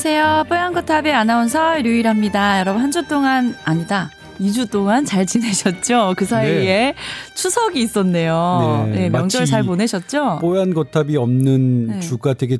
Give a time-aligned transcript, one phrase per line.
[0.00, 0.44] 안녕하세요.
[0.50, 2.60] 뽀얀거탑의 아나운서 류일합니다.
[2.60, 4.10] 여러분 한 주 동안 아니다.
[4.38, 6.12] 2주 동안 잘 지내셨죠?
[6.18, 6.94] 그 사이에 네.
[7.34, 8.88] 추석이 있었네요.
[8.90, 10.40] 네, 네 명절 잘 보내셨죠?
[10.42, 12.00] 뽀얀 거탑이 없는 네.
[12.00, 12.58] 주가 되게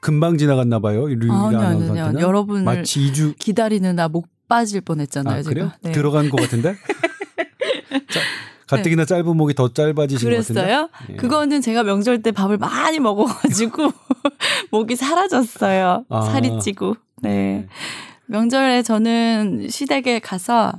[0.00, 1.06] 금방 지나갔나 봐요.
[1.06, 2.20] 류일 아, 아나운서한테는.
[2.20, 5.40] 여러분을 마치 2주 기다리느라 목 빠질 뻔했잖아요.
[5.40, 5.72] 아, 그래요?
[5.80, 5.92] 네.
[5.92, 6.74] 들어간 것 같은데?
[8.12, 8.20] 자,
[8.68, 9.06] 가뜩이나 네.
[9.06, 10.54] 짧은 목이 더 짧아지신 그랬어요?
[10.54, 11.12] 것 같은데.
[11.14, 11.16] 예.
[11.16, 13.90] 그거는 제가 명절 때 밥을 많이 먹어가지고
[14.70, 16.04] 목이 사라졌어요.
[16.08, 16.20] 아.
[16.22, 16.96] 살이 찌고.
[17.22, 17.30] 네.
[17.30, 17.66] 네.
[18.26, 20.72] 명절에 저는 시댁에 가서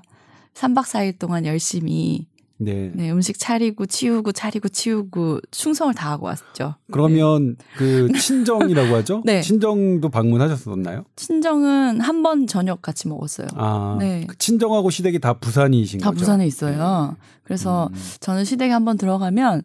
[0.54, 2.28] 3박 4일 동안 열심히
[2.62, 2.92] 네.
[2.94, 3.10] 네.
[3.10, 6.76] 음식 차리고 치우고 차리고 치우고 충성을 다하고 왔죠.
[6.92, 7.66] 그러면 네.
[7.78, 9.22] 그 친정이라고 하죠?
[9.26, 9.42] 네.
[9.42, 11.06] 친정도 방문하셨었나요?
[11.16, 13.48] 친정은 한 번 저녁 같이 먹었어요.
[13.56, 14.26] 아, 네.
[14.28, 16.16] 그 친정하고 시댁이 다 부산이신 다 거죠?
[16.16, 17.16] 다 부산에 있어요.
[17.44, 17.98] 그래서 음.
[18.20, 19.62] 저는 시댁에 한 번 들어가면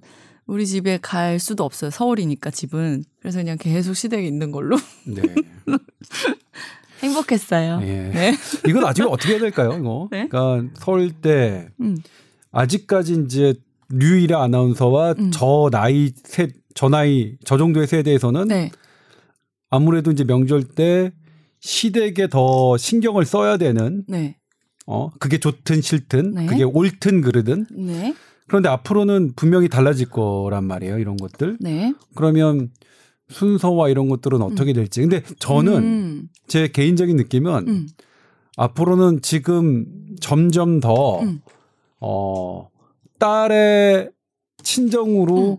[0.46, 1.90] 우리 집에 갈 수도 없어요.
[1.90, 3.02] 서울이니까 집은.
[3.20, 4.76] 그래서 그냥 계속 시댁에 있는 걸로.
[5.06, 5.22] 네.
[7.02, 7.80] 행복했어요.
[7.82, 7.86] 예.
[8.14, 8.34] 네.
[8.68, 9.76] 이건 나중에 어떻게 해야 될까요?
[9.78, 10.08] 이거.
[10.10, 10.28] 네?
[10.28, 11.96] 그러니까 서울 때 음.
[12.54, 13.54] 아직까지 이제
[13.90, 15.30] 류일아 아나운서와 음.
[15.32, 18.70] 저 나이 세, 저 나이 저 정도의 세대에서는 네.
[19.70, 21.12] 아무래도 이제 명절 때
[21.60, 24.36] 시댁에 더 신경을 써야 되는 네.
[24.86, 26.46] 어 그게 좋든 싫든 네.
[26.46, 28.14] 그게 옳든 그르든 네.
[28.46, 31.94] 그런데 앞으로는 분명히 달라질 거란 말이에요 이런 것들 네.
[32.14, 32.70] 그러면
[33.30, 34.42] 순서와 이런 것들은 음.
[34.42, 36.28] 어떻게 될지 근데 저는 음.
[36.46, 37.88] 제 개인적인 느낌은 음.
[38.56, 39.86] 앞으로는 지금
[40.20, 41.40] 점점 더 음.
[42.06, 42.68] 어,
[43.18, 44.10] 딸의
[44.62, 45.56] 친정으로 음.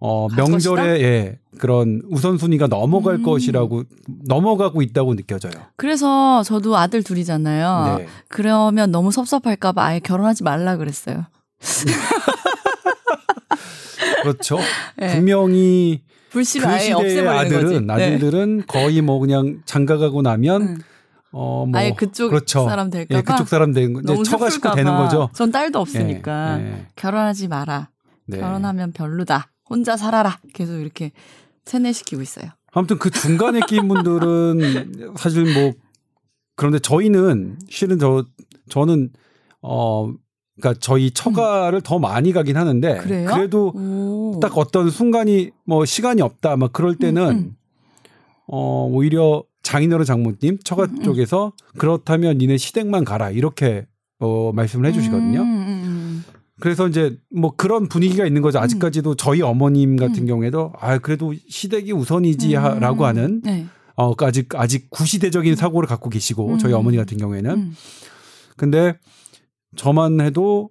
[0.00, 3.22] 어, 명절에 예, 그런 우선순위가 넘어갈 음.
[3.22, 3.84] 것이라고
[4.26, 5.52] 넘어가고 있다고 느껴져요.
[5.76, 7.98] 그래서 저도 아들 둘이잖아요.
[7.98, 8.06] 네.
[8.28, 11.26] 그러면 너무 섭섭할까봐 아예 결혼하지 말라 그랬어요.
[14.22, 14.58] 그렇죠.
[14.96, 15.14] 네.
[15.14, 17.80] 분명히 불씨를 그 시대의 아들은 거지.
[17.80, 17.92] 네.
[17.92, 20.78] 아들들은 거의 뭐 그냥 장가가고 나면 음.
[21.36, 21.78] 어, 뭐.
[21.78, 22.64] 아예 그쪽 그렇죠.
[22.64, 23.18] 사람 될까 봐.
[23.18, 24.22] 예, 그쪽 사람 되는 거.
[24.22, 25.28] 처가 식구 되는 거죠.
[25.34, 26.60] 전 딸도 없으니까.
[26.60, 26.86] 예, 예.
[26.94, 27.90] 결혼하지 마라.
[28.26, 28.38] 네.
[28.38, 29.50] 결혼하면 별로다.
[29.68, 30.38] 혼자 살아라.
[30.52, 31.10] 계속 이렇게
[31.64, 32.50] 세뇌시키고 있어요.
[32.72, 35.72] 아무튼 그 중간에 끼인 분들은 사실 뭐
[36.56, 38.24] 그런데 저희는 실은 저
[38.68, 39.10] 저는
[39.60, 40.12] 어
[40.60, 41.82] 그러니까 저희 처가를 음.
[41.82, 43.30] 더 많이 가긴 하는데 그래요?
[43.32, 44.38] 그래도 오.
[44.40, 47.56] 딱 어떤 순간이 뭐 시간이 없다 막 그럴 때는 음, 음.
[48.46, 51.02] 어 오히려 장인어른 장모님 처가 음, 음.
[51.02, 53.30] 쪽에서 그렇다면 니네 시댁만 가라.
[53.30, 53.86] 이렇게
[54.20, 55.40] 어 말씀을 해주시거든요.
[55.40, 56.24] 음, 음, 음,
[56.60, 58.60] 그래서 이제 뭐 그런 분위기가 있는 거죠.
[58.60, 63.66] 아직까지도 저희 어머님 같은 경우에도 아 그래도 시댁이 우선이지라고 하는 네.
[63.96, 67.72] 어 아직 아직 구시대적인 사고를 갖고 계시고 저희 어머니 같은 경우에는.
[68.56, 68.96] 근데
[69.76, 70.70] 저만 해도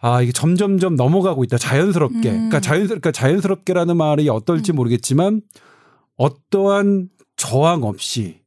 [0.00, 1.56] 아 이게 점점점 넘어가고 있다.
[1.56, 2.20] 자연스럽게.
[2.20, 5.40] 그러니까 자연스 그러니까 자연스럽게라는 말이 어떨지 모르겠지만
[6.16, 8.40] 어떠한 저항 없이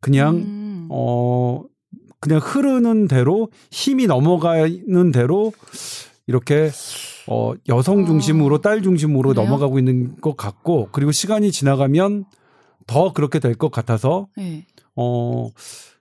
[0.00, 0.88] 그냥 음.
[0.90, 1.62] 어
[2.20, 5.52] 그냥 흐르는 대로 힘이 넘어가는 대로
[6.26, 6.70] 이렇게
[7.28, 8.60] 어 여성 중심으로 어.
[8.60, 9.44] 딸 중심으로 그래요?
[9.44, 12.24] 넘어가고 있는 것 같고 그리고 시간이 지나가면
[12.86, 14.64] 더 그렇게 될 것 같아서 네.
[14.96, 15.50] 어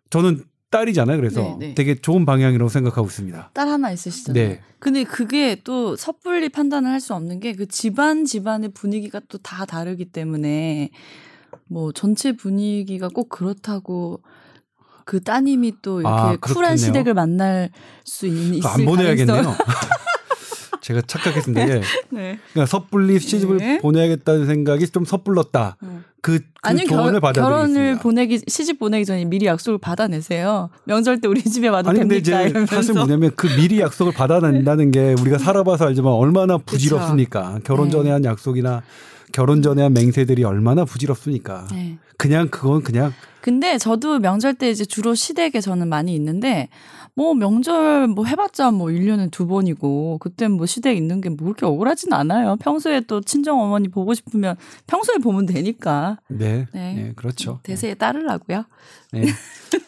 [0.09, 1.17] 저는 딸이잖아요.
[1.17, 1.73] 그래서 네, 네.
[1.75, 3.51] 되게 좋은 방향이라고 생각하고 있습니다.
[3.53, 4.47] 딸 하나 있으시잖아요.
[4.47, 4.59] 네.
[4.79, 9.65] 근데 그게 또 섣불리 판단을 할 수 없는 게 그 집안 집안의 분위기가 또 다
[9.65, 10.89] 다르기 때문에
[11.67, 14.21] 뭐 전체 분위기가 꼭 그렇다고
[15.05, 17.69] 그 따님이 또 이렇게 아, 쿨한 시댁을 만날
[18.03, 19.55] 수 있는 안 보내야겠네요.
[20.85, 21.67] 제가 착각했습니다.
[21.67, 21.81] 예.
[22.11, 22.39] 네.
[22.53, 23.79] 그러니까 섣불리 시집을 네.
[23.79, 25.77] 보내야겠다는 생각이 좀 섣불렀다.
[25.81, 26.03] 음.
[26.21, 30.69] 그, 그 아니, 조언을 받아 결혼을 보내기 시집 보내기 전에 미리 약속을 받아내세요.
[30.83, 32.43] 명절 때 우리 집에 와도 아니, 됩니까?
[32.43, 32.65] 이제.
[32.67, 37.63] 사실 뭐냐면 그 미리 약속을 받아낸다는 게 우리가 살아봐서 알지만 얼마나 부질없으니까 그쵸.
[37.63, 38.11] 결혼 전에 네.
[38.11, 38.83] 한 약속이나
[39.35, 41.67] 결혼 전에 한 맹세들이 얼마나 부질없으니까.
[41.73, 41.97] 네.
[42.15, 43.11] 그냥 그건 그냥.
[43.41, 46.69] 근데 저도 명절 때 이제 주로 시댁에 저는 많이 있는데
[47.15, 51.65] 뭐 명절 뭐 해봤자 뭐 1년에 두 번이고 그땐 뭐 시댁에 있는 게 뭐 그렇게
[51.65, 52.55] 억울하진 않아요.
[52.61, 54.55] 평소에 또 친정 어머니 보고 싶으면
[54.87, 56.17] 평소에 보면 되니까.
[56.29, 56.65] 네.
[56.71, 57.59] 네, 네 그렇죠.
[57.63, 58.63] 대세에 따르라고요.
[59.11, 59.25] 네.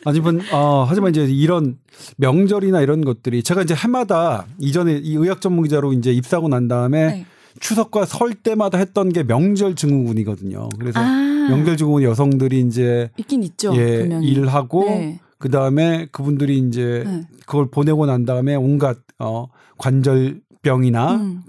[0.04, 1.78] 하지만 어 하지만 이제 이런
[2.18, 7.08] 명절이나 이런 것들이 제가 이제 해마다 이전에 이 의학 전문 기자로 이제 입사하고 난 다음에
[7.08, 7.26] 네.
[7.60, 10.70] 추석과 설 때마다 했던 게 명절 증후군이거든요.
[10.80, 11.48] 그래서 아.
[11.50, 13.76] 명절 증후군 여성들이 이제 있긴 있죠.
[13.76, 14.28] 예, 분명히.
[14.28, 15.20] 일하고 네.
[15.38, 17.28] 그 다음에 그분들이 이제 네.
[17.46, 21.42] 그걸 보내고 난 다음에 온갖 어 관절병이나 음.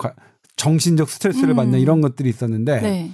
[0.56, 1.56] 정신적 스트레스를 음.
[1.56, 3.10] 받는 이런 것들이 있었는데 네.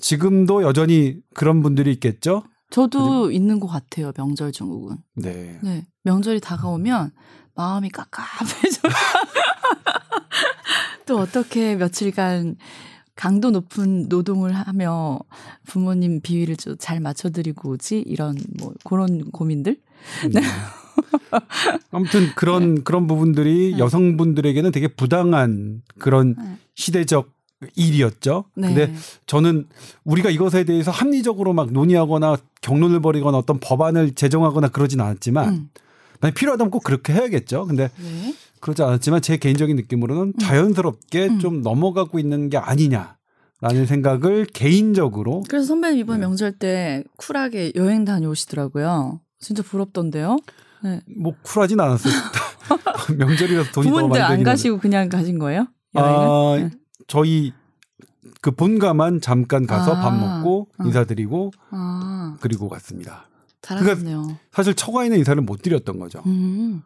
[0.00, 2.42] 지금도 여전히 그런 분들이 있겠죠.
[2.70, 3.34] 저도 그래.
[3.34, 4.98] 있는 것 같아요 명절 증후군.
[5.16, 5.58] 네.
[5.62, 5.86] 네.
[6.04, 7.10] 명절이 다가오면
[7.54, 8.80] 마음이 깝깝해져.
[11.06, 12.56] 또 어떻게 며칠간
[13.16, 15.18] 강도 높은 노동을 하며
[15.66, 19.76] 부모님 비위를 좀 잘 맞춰드리고 오지 이런 뭐 그런 고민들.
[20.24, 20.30] 음.
[20.30, 20.40] 네.
[21.92, 22.80] 아무튼 그런 네.
[22.82, 23.78] 그런 부분들이 네.
[23.78, 26.56] 여성분들에게는 되게 부당한 그런 네.
[26.74, 27.30] 시대적
[27.76, 28.44] 일이었죠.
[28.54, 28.68] 네.
[28.68, 28.94] 근데
[29.26, 29.66] 저는
[30.04, 35.70] 우리가 이것에 대해서 합리적으로 막 논의하거나 경론을 벌이거나 어떤 법안을 제정하거나 그러진 않았지만 음.
[36.20, 37.66] 만약 필요하다면 꼭 그렇게 해야겠죠.
[37.66, 38.34] 근데 네.
[38.60, 40.38] 그러지 않았지만 제 개인적인 느낌으로는 음.
[40.38, 41.38] 자연스럽게 음.
[41.38, 43.16] 좀 넘어가고 있는 게 아니냐
[43.62, 46.26] 라는 생각을 개인적으로 그래서 선배님 이번 네.
[46.26, 49.20] 명절 때 쿨하게 여행 다녀오시더라고요.
[49.38, 50.36] 진짜 부럽던데요.
[50.82, 51.00] 네.
[51.16, 52.12] 뭐 쿨하진 않았어요.
[53.16, 55.66] 명절이라서 돈이 더 많이 들긴 안 가시고 그냥 가신 거예요?
[55.94, 56.18] 여행을?
[56.18, 56.70] 아, 네.
[57.06, 57.52] 저희
[58.40, 60.84] 그 본가만 잠깐 가서 아, 밥 먹고 어.
[60.84, 62.36] 인사드리고 아.
[62.40, 63.28] 그리고 갔습니다.
[63.62, 64.22] 잘하셨네요.
[64.22, 66.22] 그러니까 사실 처가에는 인사를 못 드렸던 거죠.
[66.26, 66.82] 음.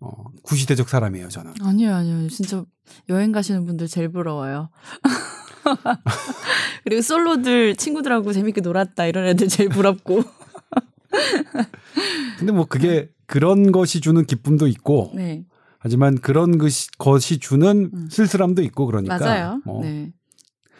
[0.00, 0.10] 어,
[0.42, 1.54] 구시대적 사람이에요, 저는.
[1.62, 2.28] 아니요, 아니요.
[2.28, 2.64] 진짜
[3.08, 4.70] 여행 가시는 분들 제일 부러워요.
[6.84, 10.22] 그리고 솔로들 친구들하고 재밌게 놀았다 이런 애들 제일 부럽고.
[12.38, 15.44] 근데 뭐 그게 그런 것이 주는 기쁨도 있고 네.
[15.78, 18.08] 하지만 그런 것이, 것이 주는 음.
[18.10, 19.60] 쓸쓸함도 있고 그러니까 맞아요.
[19.64, 19.82] 뭐.
[19.82, 20.12] 네.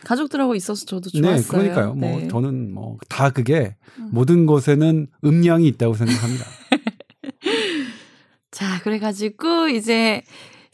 [0.06, 1.62] 가족들하고 있어서 저도 네, 좋았어요.
[1.62, 1.94] 네, 그러니까요.
[1.94, 2.28] 뭐 네.
[2.28, 4.10] 저는 뭐 다 그게 음.
[4.12, 6.44] 모든 것에는 음량이 있다고 생각합니다.
[8.52, 10.22] 자, 그래가지고 이제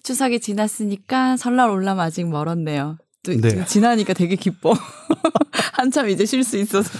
[0.02, 2.98] 추석이 지났으니까 설날 올람 아직 멀었네요.
[3.22, 3.64] 또 네.
[3.64, 4.74] 지나니까 되게 기뻐.
[5.74, 6.90] 한참 이제 쉴 수 있어서.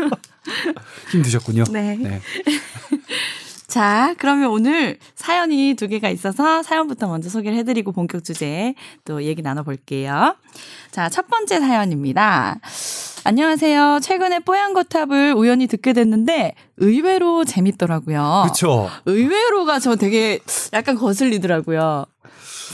[1.12, 1.64] 힘드셨군요.
[1.72, 1.96] 네.
[1.96, 2.20] 네.
[3.70, 8.74] 자, 그러면 오늘 사연이 두 개가 있어서 사연부터 먼저 소개를 해드리고 본격 주제
[9.04, 10.34] 또 얘기 나눠볼게요.
[10.90, 12.58] 자, 첫 번째 사연입니다.
[13.22, 14.00] 안녕하세요.
[14.02, 18.42] 최근에 뽀얀거탑을 우연히 듣게 됐는데 의외로 재밌더라고요.
[18.46, 18.90] 그렇죠.
[19.06, 20.40] 의외로가 저 되게
[20.72, 22.06] 약간 거슬리더라고요.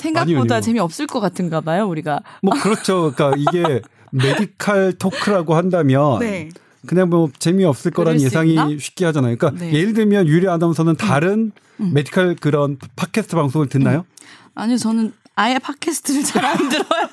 [0.00, 0.60] 생각보다 아니요, 아니요.
[0.62, 2.20] 재미없을 것 같은가 봐요, 우리가.
[2.40, 3.12] 뭐 그렇죠.
[3.14, 3.82] 그러니까 이게
[4.12, 6.48] 메디칼 토크라고 한다면 네.
[6.86, 8.68] 그냥 뭐 재미없을 거란 예상이 있나?
[8.78, 9.36] 쉽게 하잖아요.
[9.36, 9.72] 그러니까 네.
[9.72, 10.96] 예를 들면 유리 아나운서는 음.
[10.96, 11.90] 다른 음.
[11.94, 13.98] 메디칼 그런 팟캐스트 방송을 듣나요?
[13.98, 14.02] 음.
[14.54, 16.86] 아니요, 저는 아예 팟캐스트를 잘 안 들어요.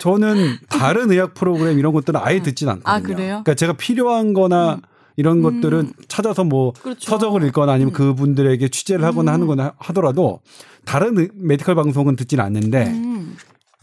[0.00, 2.42] 저는 다른 의학 프로그램 이런 것들은 아예 음.
[2.42, 2.92] 듣진 않거든요.
[2.92, 3.28] 아, 그래요?
[3.42, 4.80] 그러니까 제가 필요한 거나 음.
[5.16, 5.92] 이런 것들은 음.
[6.06, 7.10] 찾아서 뭐 그렇죠.
[7.10, 7.94] 서적을 읽거나 아니면 음.
[7.94, 10.40] 그분들에게 취재를 하거나 하는 거나 하더라도
[10.84, 12.94] 다른 메디컬 방송은 듣진 않는데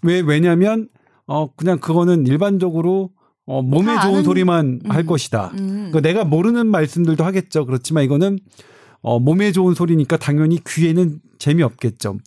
[0.02, 0.88] 왜 왜냐면
[1.28, 3.10] 어 그냥 그거는 일반적으로
[3.46, 4.24] 어, 몸에 좋은 아는...
[4.24, 4.92] 소리만 음.
[4.92, 5.52] 할 것이다.
[5.60, 5.92] 음.
[5.92, 7.66] 그러니까 내가 모르는 말씀들도 하겠죠.
[7.66, 8.40] 그렇지만 이거는
[9.02, 12.18] 어, 몸에 좋은 소리니까 당연히 귀에는 재미없겠죠.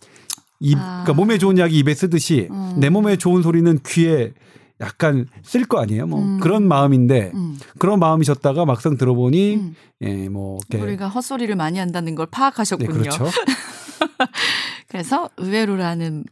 [0.61, 1.03] 입, 아.
[1.03, 2.77] 그러니까 몸에 좋은 약이 입에 쓰듯이 음.
[2.79, 4.33] 내 몸에 좋은 소리는 귀에
[4.81, 6.07] 약간 쓸 거 아니에요.
[6.07, 6.39] 뭐 음.
[6.39, 7.59] 그런 마음인데 음.
[7.79, 9.75] 그런 마음이셨다가 막상 들어보니 음.
[10.03, 12.93] 예, 뭐 이렇게 우리가 헛소리를 많이 한다는 걸 파악하셨군요.
[12.93, 13.27] 네, 그렇죠.
[14.89, 16.25] 그래서 의외로라는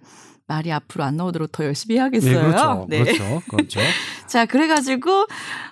[0.47, 2.33] 말이 앞으로 안 나오도록 더 열심히 해야겠어요.
[2.33, 2.87] 네, 그렇죠.
[2.89, 3.03] 네.
[3.03, 3.43] 그렇죠.
[3.51, 3.81] 그렇죠.
[4.27, 5.27] 자, 그래가지고,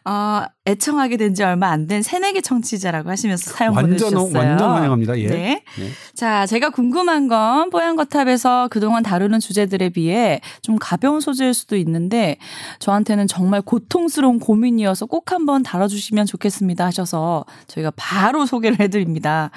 [0.06, 4.38] 어, 애청하게 된 지 얼마 안 된 새내기 청취자라고 하시면서 사연 완전, 보내주셨어요.
[4.48, 5.18] 완전 환영합니다.
[5.18, 5.26] 예.
[5.28, 5.64] 네.
[5.78, 5.88] 네.
[6.14, 12.36] 자, 제가 궁금한 건 뽀얀거탑에서 그동안 다루는 주제들에 비해 좀 가벼운 소재일 수도 있는데
[12.78, 19.50] 저한테는 정말 고통스러운 고민이어서 꼭 한번 다뤄주시면 좋겠습니다 하셔서 저희가 바로 소개를 해드립니다.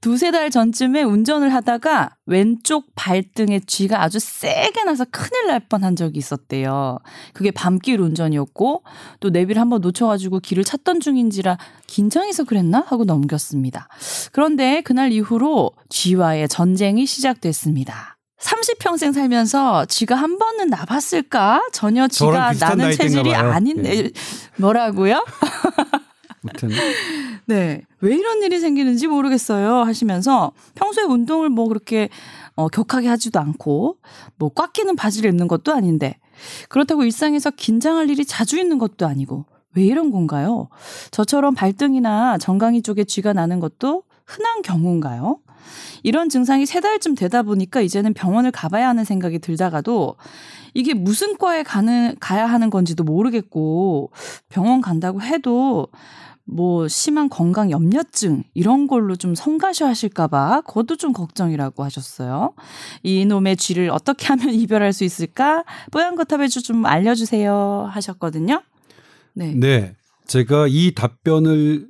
[0.00, 6.18] 두세 달 전쯤에 운전을 하다가 왼쪽 발등에 쥐가 아주 세게 나서 큰일 날 뻔한 적이
[6.18, 6.98] 있었대요.
[7.34, 8.82] 그게 밤길 운전이었고
[9.20, 13.88] 또 내비를 한번 놓쳐가지고 길을 찾던 중인지라 긴장해서 그랬나 하고 넘겼습니다.
[14.32, 18.16] 그런데 그날 이후로 쥐와의 전쟁이 시작됐습니다.
[18.40, 21.68] 30평생 살면서 쥐가 한 번은 나봤을까?
[21.72, 24.10] 전혀 쥐가 나는 체질이 아닌데 네.
[24.56, 25.22] 뭐라고요?
[26.42, 26.70] 아무튼
[27.46, 27.82] 네.
[28.00, 32.08] 왜 이런 일이 생기는지 모르겠어요 하시면서 평소에 운동을 뭐 그렇게
[32.54, 33.98] 어, 격하게 하지도 않고
[34.36, 36.18] 뭐 꽉 끼는 바지를 입는 것도 아닌데
[36.68, 40.68] 그렇다고 일상에서 긴장할 일이 자주 있는 것도 아니고 왜 이런 건가요?
[41.10, 45.38] 저처럼 발등이나 정강이 쪽에 쥐가 나는 것도 흔한 경우인가요?
[46.02, 50.16] 이런 증상이 세 달쯤 되다 보니까 이제는 병원을 가봐야 하는 생각이 들다가도
[50.74, 54.10] 이게 무슨 과에 가는, 가야 하는 건지도 모르겠고
[54.48, 55.88] 병원 간다고 해도
[56.50, 62.54] 뭐 심한 건강 염려증 이런 걸로 좀 성가셔 하실까봐 그것도 좀 걱정이라고 하셨어요.
[63.02, 65.64] 이놈의 쥐를 어떻게 하면 이별할 수 있을까?
[65.92, 68.62] 뽀얀 거탑에서 좀 알려주세요 하셨거든요.
[69.34, 69.54] 네.
[69.54, 69.94] 네.
[70.26, 71.88] 제가 이 답변을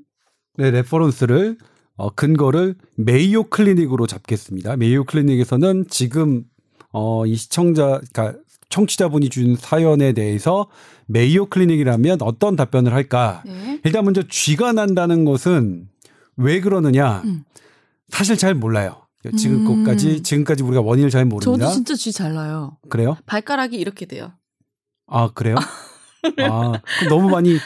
[0.57, 1.56] 네, reference를
[1.97, 4.76] 어, 근거를 메이오 클리닉으로 잡겠습니다.
[4.76, 6.45] 메이오 클리닉에서는 지금
[6.93, 8.38] 어, 이 시청자, 그러니까
[8.70, 10.68] 청취자분이 준 사연에 대해서
[11.06, 13.42] 메이오 클리닉이라면 어떤 답변을 할까?
[13.44, 13.80] 네.
[13.84, 15.88] 일단 먼저 쥐가 난다는 것은
[16.36, 17.22] 왜 그러느냐?
[17.24, 17.44] 음.
[18.08, 19.02] 사실 잘 몰라요.
[19.36, 20.22] 지금까지 음.
[20.22, 21.66] 지금까지 우리가 원인을 잘 모릅니다.
[21.66, 22.78] 저도 진짜 쥐 잘 나요.
[22.88, 23.16] 그래요?
[23.26, 24.32] 발가락이 이렇게 돼요.
[25.06, 25.56] 아 그래요?
[26.48, 27.58] 아 너무 많이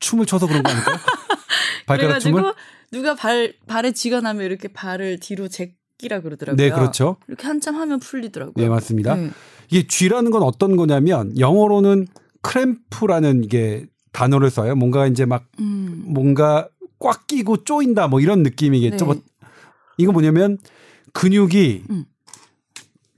[0.00, 0.96] 춤을 춰서 그런 거 아닐까요?
[1.86, 2.52] 발가락 춤을?
[2.92, 6.56] 누가 발 발에 쥐가 나면 이렇게 발을 뒤로 제 끼라 그러더라고요.
[6.56, 7.16] 네, 그렇죠.
[7.26, 8.54] 이렇게 한참 하면 풀리더라고요.
[8.56, 9.16] 네, 맞습니다.
[9.16, 9.30] 네.
[9.70, 12.06] 이게 쥐라는 건 어떤 거냐면 영어로는
[12.40, 14.74] 크램프라는 이게 단어를 써요.
[14.74, 16.04] 뭔가 이제 막 음.
[16.06, 18.96] 뭔가 꽉 끼고 쪼인다 뭐 이런 느낌이겠죠.
[18.96, 19.04] 네.
[19.04, 19.20] 뭐
[19.98, 20.58] 이거 뭐냐면
[21.12, 22.04] 근육이 음.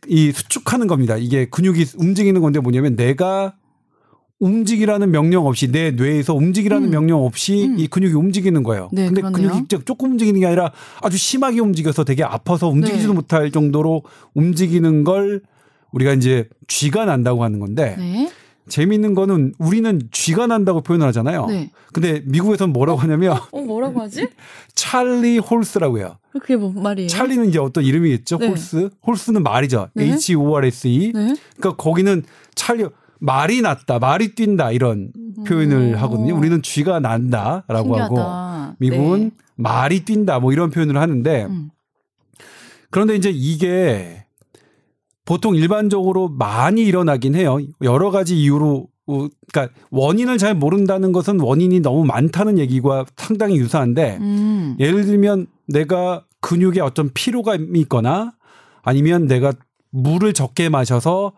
[0.09, 1.17] 이 수축하는 겁니다.
[1.17, 3.55] 이게 근육이 움직이는 건데 뭐냐면 내가
[4.40, 6.90] 움직이라는 명령 없이 내 뇌에서 움직이라는 음.
[6.90, 7.78] 명령 없이 음.
[7.78, 8.88] 이 근육이 움직이는 거예요.
[8.92, 9.50] 네, 근데 그러네요.
[9.50, 13.14] 근육이 조금 움직이는 게 아니라 아주 심하게 움직여서 되게 아파서 움직이지도 네.
[13.14, 14.02] 못할 정도로
[14.35, 15.42] 움직이는 걸
[15.92, 18.30] 우리가 이제 쥐가 난다고 하는 건데 네.
[18.68, 21.47] 재미있는 거는 우리는 쥐가 난다고 표현을 하잖아요.
[21.47, 21.70] 네.
[21.92, 24.28] 근데 미국에서는 뭐라고 하냐면 어, 뭐라고 하지?
[24.75, 26.16] Charley horse라고 해요.
[26.32, 27.09] 그게 뭐 말이에요?
[27.09, 28.38] Charley는 이제 어떤 이름이겠죠?
[28.38, 28.49] 네.
[28.49, 28.90] Horse.
[29.07, 29.88] Horse는 말이죠.
[29.94, 30.12] 네.
[30.12, 31.12] H O R S E.
[31.12, 31.35] 네.
[31.59, 32.23] 그러니까 거기는
[32.55, 32.87] Charley
[33.21, 35.12] 말이 났다, 말이 뛴다 이런
[35.47, 35.99] 표현을 오.
[35.99, 36.37] 하거든요.
[36.37, 39.31] 우리는 쥐가 난다라고 하고 미국은 네.
[39.57, 41.71] 말이 뛴다 뭐 이런 표현을 하는데 음.
[42.91, 44.25] 그런데 이제 이게
[45.25, 47.59] 보통 일반적으로 많이 일어나긴 해요.
[47.83, 54.19] 여러 가지 이유로 어, 그러니까 원인을 잘 모른다는 것은 원인이 너무 많다는 얘기와 상당히 유사한데
[54.21, 54.77] 음.
[54.81, 58.33] 예를 들면 내가 근육에 어떤 피로가 있거나
[58.83, 59.53] 아니면 내가
[59.91, 61.33] 물을 적게 마셔서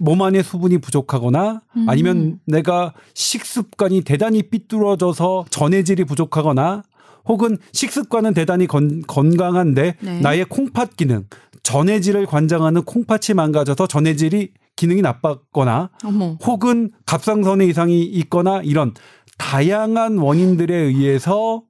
[0.00, 1.86] 몸 안에 수분이 부족하거나 음.
[1.88, 6.82] 아니면 내가 식습관이 대단히 삐뚤어져서 전해질이 부족하거나
[7.26, 10.20] 혹은 식습관은 대단히 건, 건강한데 네.
[10.20, 11.24] 나의 콩팥 기능
[11.62, 16.36] 전해질을 관장하는 콩팥이 망가져서 전해질이 기능이 나빴거나 어머.
[16.44, 18.92] 혹은 갑상선의 이상이 있거나 이런
[19.38, 21.62] 다양한 원인들에 의해서 어.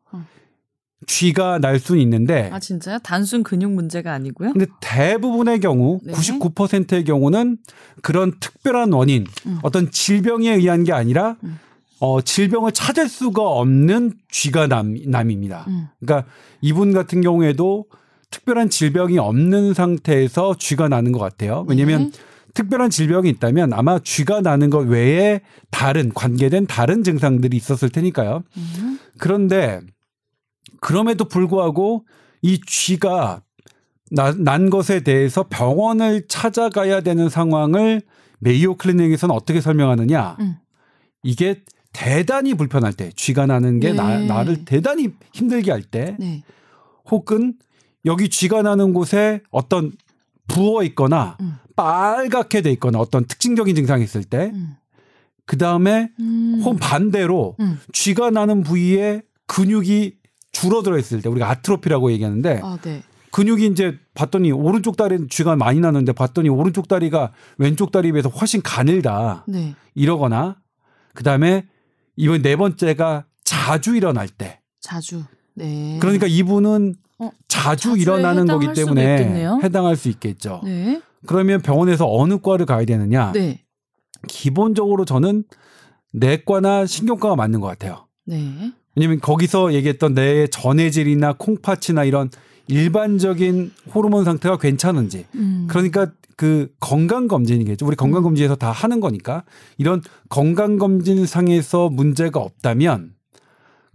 [1.06, 2.99] 쥐가 날 수는 있는데 아 진짜요?
[3.02, 4.52] 단순 근육 문제가 아니고요?
[4.52, 6.12] 근데 대부분의 경우 네.
[6.12, 7.58] 99%의 경우는
[8.02, 9.58] 그런 특별한 원인 음.
[9.62, 11.58] 어떤 질병에 의한 게 아니라 음.
[12.00, 15.64] 어, 질병을 찾을 수가 없는 쥐가 남, 남입니다.
[15.68, 15.88] 음.
[16.00, 16.28] 그러니까
[16.61, 17.87] 이분 같은 경우에도
[18.30, 21.64] 특별한 질병이 없는 상태에서 쥐가 나는 것 같아요.
[21.68, 22.18] 왜냐하면 네.
[22.54, 28.42] 특별한 질병이 있다면 아마 쥐가 나는 것 외에 다른 관계된 다른 증상들이 있었을 테니까요.
[28.56, 28.99] 음.
[29.18, 29.80] 그런데
[30.81, 32.04] 그럼에도 불구하고
[32.43, 33.43] 이 쥐가
[34.11, 38.02] 나, 난 것에 대해서 병원을 찾아가야 되는 상황을
[38.38, 40.37] 메이오 클리닉에서는 어떻게 설명하느냐.
[40.40, 40.57] 음.
[41.23, 41.62] 이게
[41.93, 43.97] 대단히 불편할 때, 쥐가 나는 게 네.
[43.97, 46.43] 나, 나를 대단히 힘들게 할 때, 네.
[47.11, 47.54] 혹은
[48.04, 49.93] 여기 쥐가 나는 곳에 어떤
[50.47, 51.54] 부어 있거나 음.
[51.76, 54.76] 빨갛게 돼 있거나 어떤 특징적인 증상이 있을 때, 음.
[55.47, 56.61] 그 다음에 음.
[56.64, 57.78] 혹 반대로 음.
[57.93, 60.16] 쥐가 나는 부위에 근육이
[60.54, 63.02] 줄어들어 있을 때 우리가 아트로피라고 얘기하는데 아, 네.
[63.32, 68.62] 근육이 이제 봤더니 오른쪽 다리는 쥐가 많이 나는데 봤더니 오른쪽 다리가 왼쪽 다리에 비해서 훨씬
[68.62, 69.44] 가늘다.
[69.49, 69.75] 네.
[69.94, 70.56] 이러거나
[71.14, 71.66] 그다음에
[72.16, 74.61] 이번 네 번째가 자주 일어날 때.
[74.80, 75.25] 자주.
[75.54, 75.99] 네.
[76.00, 80.61] 그러니까 이분은 어, 자주 일어나는 거기 때문에 해당할 수 있겠죠.
[80.64, 81.02] 네.
[81.26, 83.32] 그러면 병원에서 어느 과를 가야 되느냐?
[83.32, 83.64] 네.
[84.28, 85.42] 기본적으로 저는
[86.12, 88.06] 내과나 신경과가 맞는 것 같아요.
[88.26, 88.73] 네.
[88.96, 92.30] 왜냐면 거기서 얘기했던 내 전해질이나 콩팥이나 이런
[92.66, 95.26] 일반적인 호르몬 상태가 괜찮은지.
[95.34, 95.66] 음.
[95.68, 97.86] 그러니까 그 건강 검진이겠죠.
[97.86, 99.44] 우리 건강 검진에서 다 하는 거니까
[99.78, 103.12] 이런 건강 검진 상에서 문제가 없다면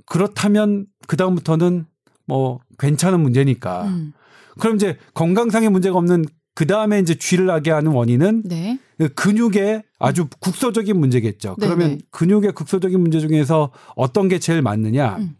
[0.05, 1.85] 그렇다면 그 다음부터는
[2.25, 3.85] 뭐 괜찮은 문제니까.
[3.85, 4.13] 음.
[4.59, 8.79] 그럼 이제 건강상의 문제가 없는 그 다음에 이제 쥐를 나게 하는 원인은 네.
[8.99, 11.55] 그 근육의 아주 국소적인 문제겠죠.
[11.57, 11.97] 네 그러면 네.
[12.11, 15.15] 근육의 국소적인 문제 중에서 어떤 게 제일 많느냐?
[15.19, 15.35] 음.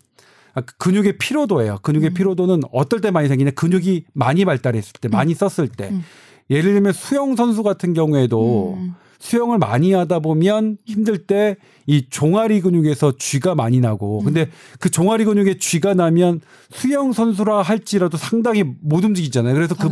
[0.53, 1.79] 아, 그 근육의 피로도예요.
[1.81, 2.13] 근육의 음.
[2.13, 3.51] 피로도는 어떨 때 많이 생기냐?
[3.51, 5.11] 근육이 많이 발달했을 때, 음.
[5.11, 5.89] 많이 썼을 때.
[5.89, 6.03] 음.
[6.49, 8.95] 예를 들면 수영 선수 같은 경우에도 음.
[9.19, 11.57] 수영을 많이 하다 보면 힘들 때
[11.89, 14.51] 이 종아리 근육에서 쥐가 많이 나고 근데 음.
[14.79, 16.39] 그 종아리 근육에 쥐가 나면
[16.69, 19.55] 수영 선수라 할지라도 상당히 못 움직이잖아요.
[19.55, 19.89] 그래서 그,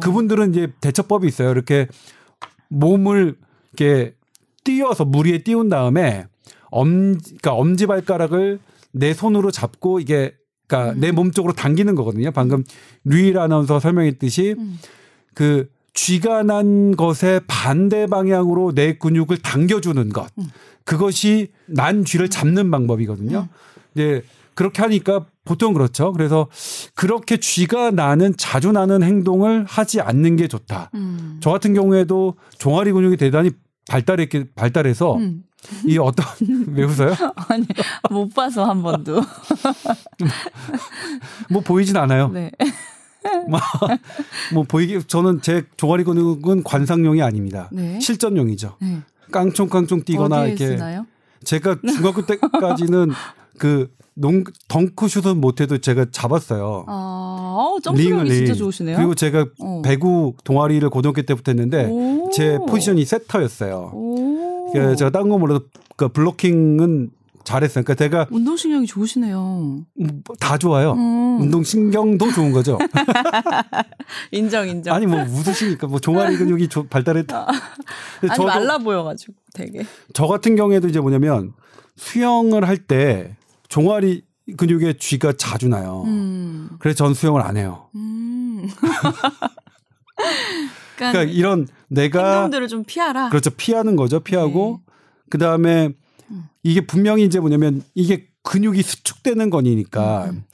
[0.00, 1.52] 그분들은 이제 대처법이 있어요.
[1.52, 1.86] 이렇게
[2.68, 3.36] 몸을
[3.72, 4.14] 이렇게
[4.64, 6.26] 띄워서 물 위에 띄운 다음에
[6.70, 8.58] 엄 그러니까 엄지 발가락을
[8.92, 10.34] 내 손으로 잡고 이게
[10.66, 11.00] 그러니까 음.
[11.00, 12.30] 내몸 쪽으로 당기는 거거든요.
[12.32, 12.64] 방금
[13.04, 14.78] 류일 아나운서 설명했듯이 음.
[15.34, 20.28] 그 쥐가 난 것의 반대 방향으로 내 근육을 당겨주는 것.
[20.38, 20.44] 음.
[20.84, 23.48] 그것이 난 쥐를 잡는 방법이거든요.
[23.94, 24.22] 네.
[24.56, 26.12] 그렇게 하니까 보통 그렇죠.
[26.12, 26.48] 그래서
[26.94, 30.90] 그렇게 쥐가 나는 자주 나는 행동을 하지 않는 게 좋다.
[30.94, 31.38] 음.
[31.40, 33.50] 저 같은 경우에도 종아리 근육이 대단히
[33.88, 35.44] 발달했게 발달해서 음.
[35.84, 36.24] 이 어떤
[36.74, 37.14] 왜 웃어요?
[37.48, 37.66] 아니
[38.10, 39.20] 못 봐서 한 번도
[41.50, 42.28] 뭐 보이진 않아요.
[42.28, 42.50] 네.
[44.54, 47.68] 뭐 보이게 저는 제 종아리 근육은 관상용이 아닙니다.
[47.72, 48.00] 네.
[48.00, 48.76] 실전용이죠.
[48.80, 49.02] 네.
[49.30, 51.06] 깡총깡총 뛰거나 이렇게 쓰나요?
[51.44, 53.10] 제가 중학교 때까지는
[53.58, 56.84] 그 농, 덩크슛은 못해도 제가 잡았어요.
[56.88, 58.96] 아, 점프력이 진짜 좋으시네요.
[58.96, 59.82] 그리고 제가 어.
[59.84, 61.90] 배구 동아리를 고등학교 때부터 했는데
[62.32, 63.92] 제 포지션이 세터였어요.
[64.72, 67.10] 그러니까 제가 딴 거 몰라도 그 블로킹은
[67.44, 67.84] 잘했어요.
[67.84, 69.78] 그러니까 제가 운동신경이 좋으시네요.
[70.00, 70.92] 음, 다 좋아요.
[70.94, 71.40] 음.
[71.42, 72.76] 운동신경도 좋은 거죠.
[74.32, 74.94] 인정, 인정.
[74.94, 77.46] 아니 뭐 웃으시니까 뭐 종아리 근육이 발달했다.
[78.28, 79.84] 아니 말라 보여가지고 되게.
[80.12, 81.52] 저 같은 경우에도 이제 뭐냐면
[81.96, 83.36] 수영을 할 때
[83.76, 84.22] 종아리
[84.56, 86.04] 근육에 쥐가 자주 나요.
[86.06, 86.70] 음.
[86.78, 87.90] 그래서 전 수영을 안 해요.
[87.94, 88.66] 음.
[90.96, 93.28] 그러니까, 그러니까, 이런 내가 행동들을 좀 피하라.
[93.28, 93.50] 그렇죠.
[93.50, 94.20] 피하는 거죠.
[94.20, 94.92] 피하고 네.
[95.28, 95.90] 그 다음에
[96.62, 100.44] 이게 분명히 이제 뭐냐면 이게 근육이 수축되는 거니까 음, 음.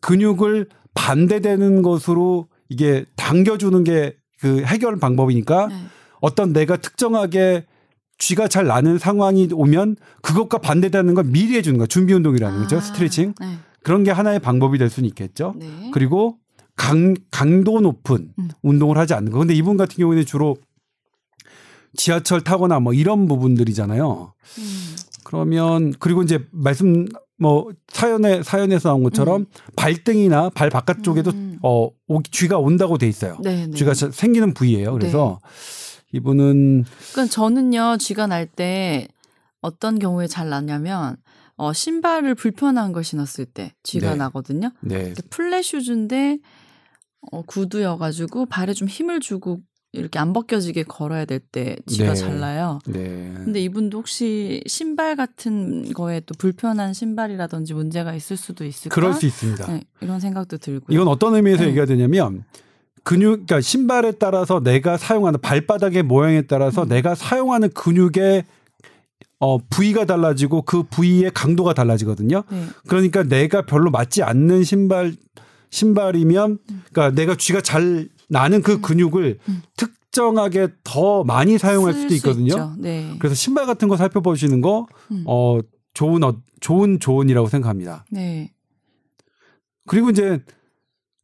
[0.00, 5.74] 근육을 반대되는 것으로 이게 당겨주는 게 그 해결 방법이니까 네.
[6.20, 7.64] 어떤 내가 특정하게
[8.22, 11.88] 쥐가 잘 나는 상황이 오면 그것과 반대되는 걸 미리 해주는 거야.
[11.88, 12.80] 준비 운동이라는 아, 거죠.
[12.80, 13.34] 스트레칭.
[13.40, 13.58] 네.
[13.82, 15.54] 그런 게 하나의 방법이 될 수는 있겠죠.
[15.56, 15.90] 네.
[15.92, 16.36] 그리고
[16.76, 18.48] 강, 강도 높은 음.
[18.62, 19.38] 운동을 하지 않는 거.
[19.40, 20.56] 근데 이분 같은 경우에는 주로
[21.96, 24.32] 지하철 타거나 뭐 이런 부분들이잖아요.
[24.58, 24.96] 음.
[25.24, 27.06] 그러면 그리고 이제 말씀
[27.38, 29.46] 뭐 사연에 사연에서 나온 것처럼 음.
[29.74, 31.58] 발등이나 발 바깥쪽에도 음.
[31.64, 31.90] 어
[32.30, 33.36] 쥐가 온다고 돼 있어요.
[33.42, 33.66] 네네.
[33.66, 33.76] 네.
[33.76, 34.92] 쥐가 생기는 부위예요.
[34.92, 35.81] 그래서 네.
[36.12, 39.08] 이분은 그러니까 저는요 쥐가 날 때
[39.60, 41.16] 어떤 경우에 잘 나냐면
[41.56, 44.16] 어 신발을 불편한 걸 신었을 때 쥐가 네.
[44.16, 44.70] 나거든요.
[44.80, 45.14] 네.
[45.30, 46.38] 플랫 슈즈인데
[47.30, 49.60] 어 구두여가지고 발에 좀 힘을 주고
[49.92, 52.14] 이렇게 안 벗겨지게 걸어야 될 때 쥐가 네.
[52.14, 52.78] 잘 나요.
[52.86, 53.32] 네.
[53.36, 58.94] 근데 이분도 혹시 신발 같은 거에 또 불편한 신발이라든지 문제가 있을 수도 있을까?
[58.94, 59.66] 그럴 수 있습니다.
[59.72, 60.92] 네, 이런 생각도 들고.
[60.92, 61.68] 이건 어떤 의미에서 네.
[61.68, 62.44] 얘기가 되냐면
[63.04, 66.88] 근육, 그러니까 신발에 따라서 내가 사용하는 발바닥의 모양에 따라서 음.
[66.88, 68.44] 내가 사용하는 근육의
[69.40, 72.44] 어, 부위가 달라지고 그 부위의 강도가 달라지거든요.
[72.48, 72.66] 네.
[72.86, 75.14] 그러니까 내가 별로 맞지 않는 신발
[75.70, 76.82] 신발이면 음.
[76.92, 78.82] 그러니까 내가 쥐가 잘 나는 그 음.
[78.82, 79.62] 근육을 음.
[79.76, 82.76] 특정하게 더 많이 사용할 수도 있거든요.
[82.78, 83.16] 네.
[83.18, 85.24] 그래서 신발 같은 거 살펴보시는 거, 음.
[85.26, 85.58] 어,
[85.92, 88.04] 좋은, 어, 좋은 조언이라고 생각합니다.
[88.10, 88.52] 네.
[89.86, 90.40] 그리고 이제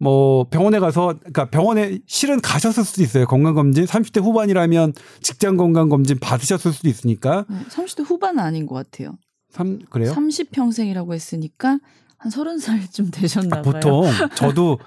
[0.00, 3.26] 뭐 병원에 가서 그러니까 병원에 실은 가셨을 수도 있어요.
[3.26, 7.46] 건강검진 30대 후반이라면 직장 건강검진 받으셨을 수도 있으니까.
[7.70, 9.18] 30대 후반은 아닌 것 같아요.
[9.50, 10.12] 3 그래요?
[10.12, 11.78] 30평생이라고 했으니까
[12.18, 13.72] 한 서른 살쯤 되셨나 봐요.
[13.72, 14.78] 보통 저도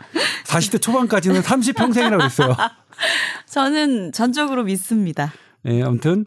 [0.46, 2.56] 40대 초반까지는 30평생이라고 했어요.
[3.48, 5.34] 저는 전적으로 믿습니다.
[5.64, 6.26] 네, 아무튼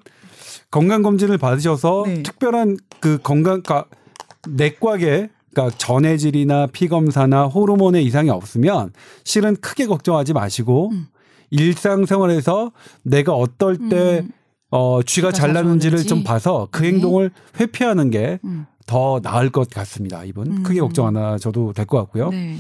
[0.71, 2.23] 건강 검진을 받으셔서 네.
[2.23, 8.93] 특별한 그 건강 과 그러니까 내과계 그러니까 전해질이나 피 검사나 호르몬의 이상이 없으면
[9.25, 11.07] 실은 크게 걱정하지 마시고 음.
[11.51, 14.31] 일상생활에서 내가 어떨 때 음.
[14.71, 16.89] 어, 쥐가 잘 나는지를 좀 봐서 그 네.
[16.89, 18.67] 행동을 회피하는 게 음.
[18.87, 20.25] 더 나을 것 같습니다.
[20.25, 20.63] 이분 음.
[20.65, 22.31] 크게 걱정 안 하셔도 될 것 같고요.
[22.31, 22.57] 네.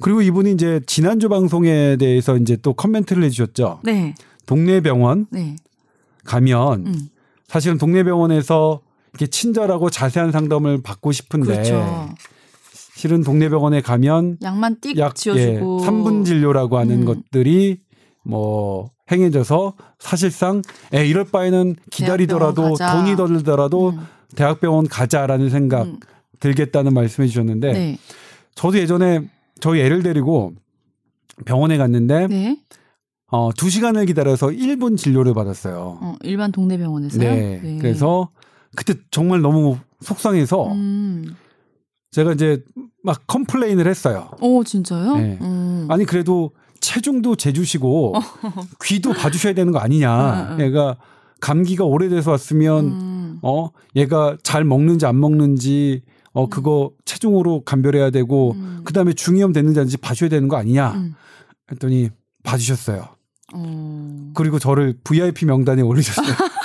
[0.00, 3.80] 그리고 이분이 이제 지난주 방송에 대해서 이제 또 커멘트를 해주셨죠.
[3.82, 4.14] 네.
[4.46, 5.56] 동네 병원 네.
[6.24, 7.08] 가면 음.
[7.48, 8.80] 사실은 동네 병원에서
[9.12, 12.10] 이렇게 친절하고 자세한 상담을 받고 싶은데 그렇죠.
[12.96, 17.04] 실은 동네 병원에 가면 약만 띡 약, 지어주고 예, 3분 진료라고 하는 음.
[17.04, 17.82] 것들이
[18.24, 20.62] 뭐 행해져서 사실상
[20.94, 24.00] 에 이럴 바에는 기다리더라도 돈이 더 들더라도 음.
[24.34, 26.00] 대학병원 가자라는 생각 음.
[26.40, 27.98] 들겠다는 말씀해 주셨는데 네.
[28.54, 29.28] 저도 예전에
[29.60, 30.54] 저희 애를 데리고
[31.44, 32.58] 병원에 갔는데 네.
[33.30, 35.98] 어, 2시간을 기다려서 1분 진료를 받았어요.
[36.00, 37.28] 어, 일반 동네 병원에서요?
[37.28, 37.60] 네.
[37.62, 37.78] 네.
[37.78, 38.30] 그래서
[38.74, 41.36] 그때 정말 너무 속상해서 음.
[42.16, 42.64] 제가 이제
[43.02, 44.30] 막 컴플레인을 했어요.
[44.40, 45.16] 오, 진짜요?
[45.16, 45.36] 네.
[45.42, 45.86] 음.
[45.90, 48.14] 아니 그래도 체중도 재주시고
[48.82, 50.56] 귀도 봐주셔야 되는 거 아니냐.
[50.60, 50.96] 얘가
[51.42, 53.38] 감기가 오래돼서 왔으면 음.
[53.42, 56.00] 어 얘가 잘 먹는지 안 먹는지
[56.32, 56.48] 어 음.
[56.48, 58.80] 그거 체중으로 감별해야 되고 음.
[58.84, 61.14] 그다음에 중이염 됐는지 아닌지 봐줘야 되는 거 아니냐 음.
[61.70, 62.08] 했더니
[62.44, 63.08] 봐주셨어요.
[63.52, 64.30] 어.
[64.32, 66.34] 그리고 저를 VIP 명단에 올리셨어요.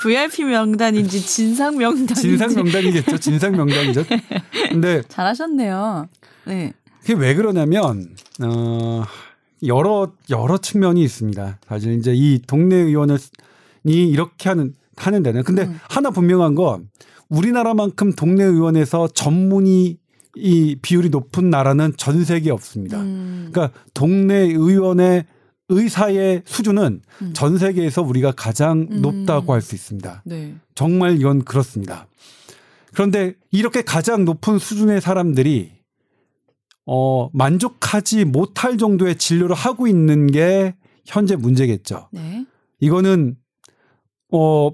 [0.00, 3.18] VIP 명단인지 진상 명단인지 진상 명단이겠죠.
[3.18, 4.04] 진상 명단이죠.
[4.70, 6.08] 근데 잘하셨네요.
[6.46, 6.72] 네.
[7.00, 8.08] 그게 왜 그러냐면
[8.42, 9.04] 어
[9.66, 11.58] 여러 여러 측면이 있습니다.
[11.66, 13.18] 사실 이제 이 동네 의원을
[13.84, 15.78] 이 이렇게 하는 하는 데는 근데 음.
[15.88, 16.88] 하나 분명한 건
[17.28, 19.98] 우리나라만큼 동네 의원에서 전문이
[20.36, 23.00] 이 비율이 높은 나라는 전 세계에 없습니다.
[23.00, 23.48] 음.
[23.52, 25.24] 그러니까 동네 의원의
[25.68, 27.32] 의사의 수준은 음.
[27.34, 29.02] 전 세계에서 우리가 가장 음.
[29.02, 30.22] 높다고 할 수 있습니다.
[30.24, 30.54] 네.
[30.74, 32.06] 정말 이건 그렇습니다.
[32.94, 35.72] 그런데 이렇게 가장 높은 수준의 사람들이
[36.86, 42.08] 어, 만족하지 못할 정도의 진료를 하고 있는 게 현재 문제겠죠.
[42.12, 42.46] 네.
[42.80, 43.36] 이거는
[44.32, 44.70] 어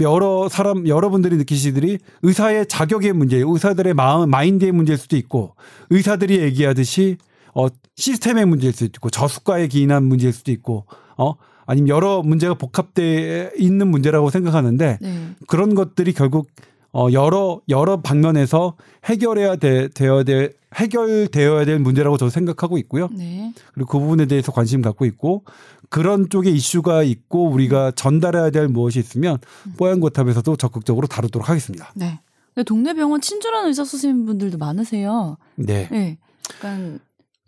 [0.00, 5.54] 여러 사람 여러분들이 느끼시들이 의사의 자격의 문제, 의사들의 마음 마인드의 문제일 수도 있고
[5.90, 7.16] 의사들이 얘기하듯이
[7.60, 11.34] 어 시스템의 문제일 수도 있고 저수가에 기인한 문제일 수도 있고 어
[11.66, 15.28] 아니면 여러 문제가 복합돼 있는 문제라고 생각하는데 네.
[15.46, 16.48] 그런 것들이 결국
[16.92, 23.08] 어 여러 여러 방면에서 해결해야 돼 되어야 될 해결되어야 될 문제라고 저는 생각하고 있고요.
[23.12, 23.52] 네.
[23.74, 25.44] 그리고 그 부분에 대해서 관심 갖고 있고
[25.88, 29.74] 그런 쪽에 이슈가 있고 우리가 전달해야 될 무엇이 있으면 음.
[29.76, 31.92] 뽀얀거탑에서도 적극적으로 다루도록 하겠습니다.
[31.94, 32.20] 네.
[32.66, 35.36] 동네 병원 친절한 의사 선생님분들도 많으세요.
[35.56, 35.88] 네.
[35.90, 36.18] 네.
[36.58, 36.98] 그러니까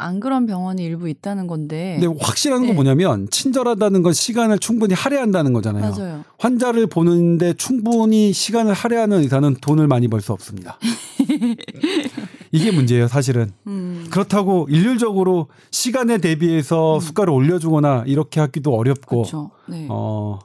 [0.02, 1.98] 안 그런 병원이 일부 있다는 건데.
[2.00, 2.74] 근데 확실한 건 네.
[2.74, 5.90] 뭐냐면 친절하다는 건 시간을 충분히 할애한다는 거잖아요.
[5.90, 6.24] 맞아요.
[6.38, 10.78] 환자를 보는데 충분히 시간을 할애하는 의사는 돈을 많이 벌 수 없습니다.
[12.52, 13.50] 이게 문제예요, 사실은.
[13.66, 14.06] 음.
[14.10, 17.00] 그렇다고 일률적으로 시간에 대비해서 음.
[17.00, 19.24] 수가를 올려주거나 이렇게 하기도 어렵고.
[19.68, 19.86] 네.
[19.90, 20.38] 어,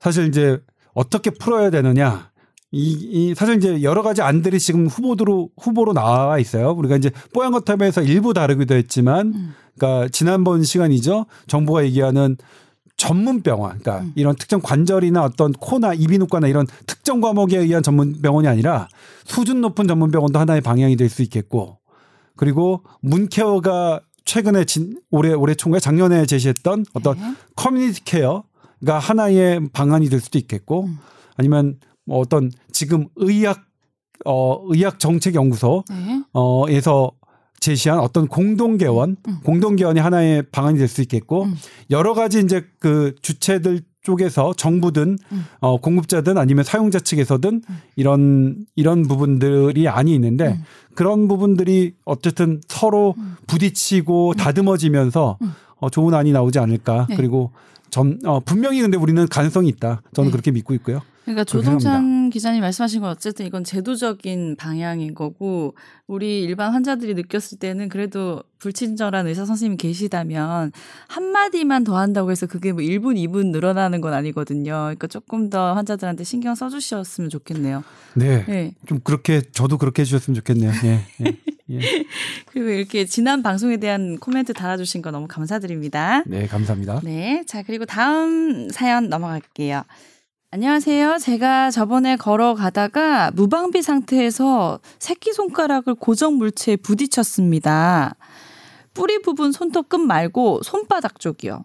[0.00, 0.60] 사실 이제
[0.94, 2.30] 어떻게 풀어야 되느냐.
[2.72, 6.72] 이, 이 사실 이제 여러 가지 안들이 지금 후보로 후보로 나와 있어요.
[6.72, 9.54] 우리가 이제 뽀얀 거탑에서 일부 다루기도 했지만, 음.
[9.76, 11.26] 그러니까 지난번 시간이죠.
[11.46, 12.38] 정부가 얘기하는
[12.96, 14.12] 전문 병원, 그러니까 음.
[14.14, 18.88] 이런 특정 관절이나 어떤 코나 이비인후과나 이런 특정 과목에 의한 전문 병원이 아니라
[19.24, 21.78] 수준 높은 전문 병원도 하나의 방향이 될 수 있겠고,
[22.36, 27.34] 그리고 문케어가 최근에 진, 올해 올해 총괄 작년에 제시했던 어떤 네.
[27.54, 30.98] 커뮤니티 케어가 하나의 방안이 될 수도 있겠고, 음.
[31.36, 33.64] 아니면 뭐 어떤 지금 의학
[34.24, 36.22] 어 의학 정책 연구소 네.
[36.32, 37.12] 어에서
[37.60, 39.38] 제시한 어떤 공동 개원, 음.
[39.44, 41.54] 공동 개원이 하나의 방안이 될 수 있겠고 음.
[41.90, 45.44] 여러 가지 이제 그 주체들 쪽에서 정부든 음.
[45.60, 47.76] 어 공급자든 아니면 사용자 측에서든 음.
[47.94, 50.64] 이런 이런 부분들이 안이 있는데 음.
[50.96, 53.36] 그런 부분들이 어쨌든 서로 음.
[53.46, 55.38] 부딪히고 다듬어지면서
[55.76, 57.06] 어 좋은 안이 나오지 않을까.
[57.10, 57.16] 네.
[57.16, 57.52] 그리고
[57.90, 60.00] 점, 어, 분명히 근데 우리는 가능성이 있다.
[60.14, 60.32] 저는 네.
[60.32, 61.00] 그렇게 믿고 있고요.
[61.24, 65.74] 그러니까 조동찬 기자님 말씀하신 건 어쨌든 이건 제도적인 방향인 거고
[66.06, 70.72] 우리 일반 환자들이 느꼈을 때는 그래도 불친절한 의사 선생님이 계시다면
[71.08, 74.72] 한 마디만 더 한다고 해서 그게 뭐 1분, 2분 늘어나는 건 아니거든요.
[74.72, 77.84] 그러니까 조금 더 환자들한테 신경 써 주셨으면 좋겠네요.
[78.14, 78.44] 네.
[78.46, 78.74] 네.
[78.86, 80.72] 좀 그렇게 저도 그렇게 해 주셨으면 좋겠네요.
[80.84, 81.00] 예.
[81.24, 81.38] 예.
[81.70, 81.80] 예.
[82.46, 86.22] 그리고 이렇게 지난 방송에 대한 코멘트 달아주신 거 너무 감사드립니다.
[86.26, 87.00] 네, 감사합니다.
[87.04, 87.44] 네.
[87.46, 89.84] 자, 그리고 다음 사연 넘어갈게요.
[90.54, 91.16] 안녕하세요.
[91.16, 98.14] 제가 저번에 걸어가다가 무방비 상태에서 새끼손가락을 고정 물체에 부딪혔습니다.
[98.92, 101.64] 뿌리 부분 손톱 끝 말고 손바닥 쪽이요.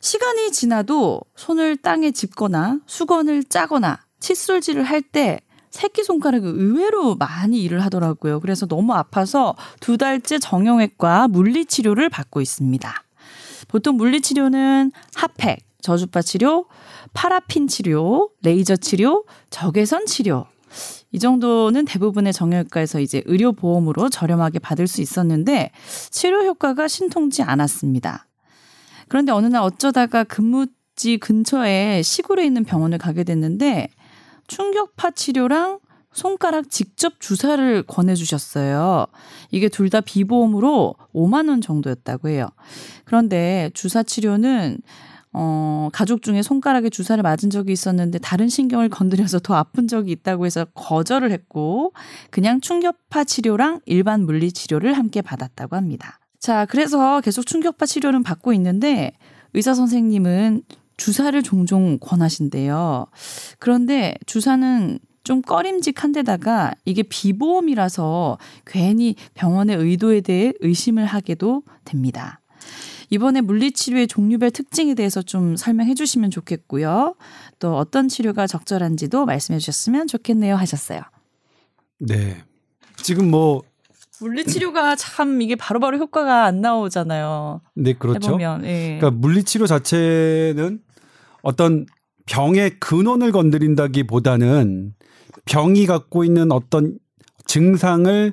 [0.00, 8.40] 시간이 지나도 손을 땅에 짚거나 수건을 짜거나 칫솔질을 할 때 새끼손가락이 의외로 많이 일을 하더라고요.
[8.40, 13.04] 그래서 너무 아파서 두 달째 정형외과 물리치료를 받고 있습니다.
[13.68, 16.64] 보통 물리치료는 핫팩, 저주파 치료,
[17.14, 20.46] 파라핀 치료, 레이저 치료, 적외선 치료.
[21.12, 25.70] 이 정도는 대부분의 정형외과에서 이제 의료보험으로 저렴하게 받을 수 있었는데
[26.10, 28.26] 치료 효과가 신통치 않았습니다.
[29.08, 33.88] 그런데 어느 날 어쩌다가 근무지 근처에 시골에 있는 병원을 가게 됐는데
[34.48, 35.78] 충격파 치료랑
[36.12, 39.06] 손가락 직접 주사를 권해주셨어요.
[39.50, 42.48] 이게 둘 다 비보험으로 5만원 정도였다고 해요.
[43.04, 44.78] 그런데 주사 치료는
[45.36, 50.46] 어, 가족 중에 손가락에 주사를 맞은 적이 있었는데 다른 신경을 건드려서 더 아픈 적이 있다고
[50.46, 51.92] 해서 거절을 했고
[52.30, 56.20] 그냥 충격파 치료랑 일반 물리 치료를 함께 받았다고 합니다.
[56.38, 59.12] 자, 그래서 계속 충격파 치료는 받고 있는데
[59.54, 60.62] 의사 선생님은
[60.96, 63.06] 주사를 종종 권하신대요.
[63.58, 72.40] 그런데 주사는 좀 꺼림직한 데다가 이게 비보험이라서 괜히 병원의 의도에 대해 의심을 하게도 됩니다.
[73.10, 77.16] 이번에 물리치료의 종류별 특징에 대해서 좀 설명해 주시면 좋겠고요.
[77.58, 81.02] 또 어떤 치료가 적절한지도 말씀해 주셨으면 좋겠네요 하셨어요.
[81.98, 82.42] 네.
[82.96, 83.62] 지금 뭐
[84.20, 87.60] 물리치료가 참 이게 바로바로 효과가 안 나오잖아요.
[87.74, 88.28] 네, 그렇죠.
[88.28, 88.98] 해보면, 예.
[88.98, 90.80] 그러니까 물리치료 자체는
[91.42, 91.86] 어떤
[92.26, 94.94] 병의 근원을 건드린다기보다는
[95.44, 96.98] 병이 갖고 있는 어떤
[97.44, 98.32] 증상을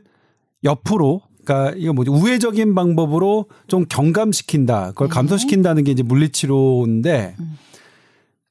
[0.63, 4.89] 옆으로 그러니까 이거 뭐지 우회적인 방법으로 좀 경감시킨다.
[4.89, 5.13] 그걸 네.
[5.13, 7.35] 감소시킨다는 게 이제 물리치료인데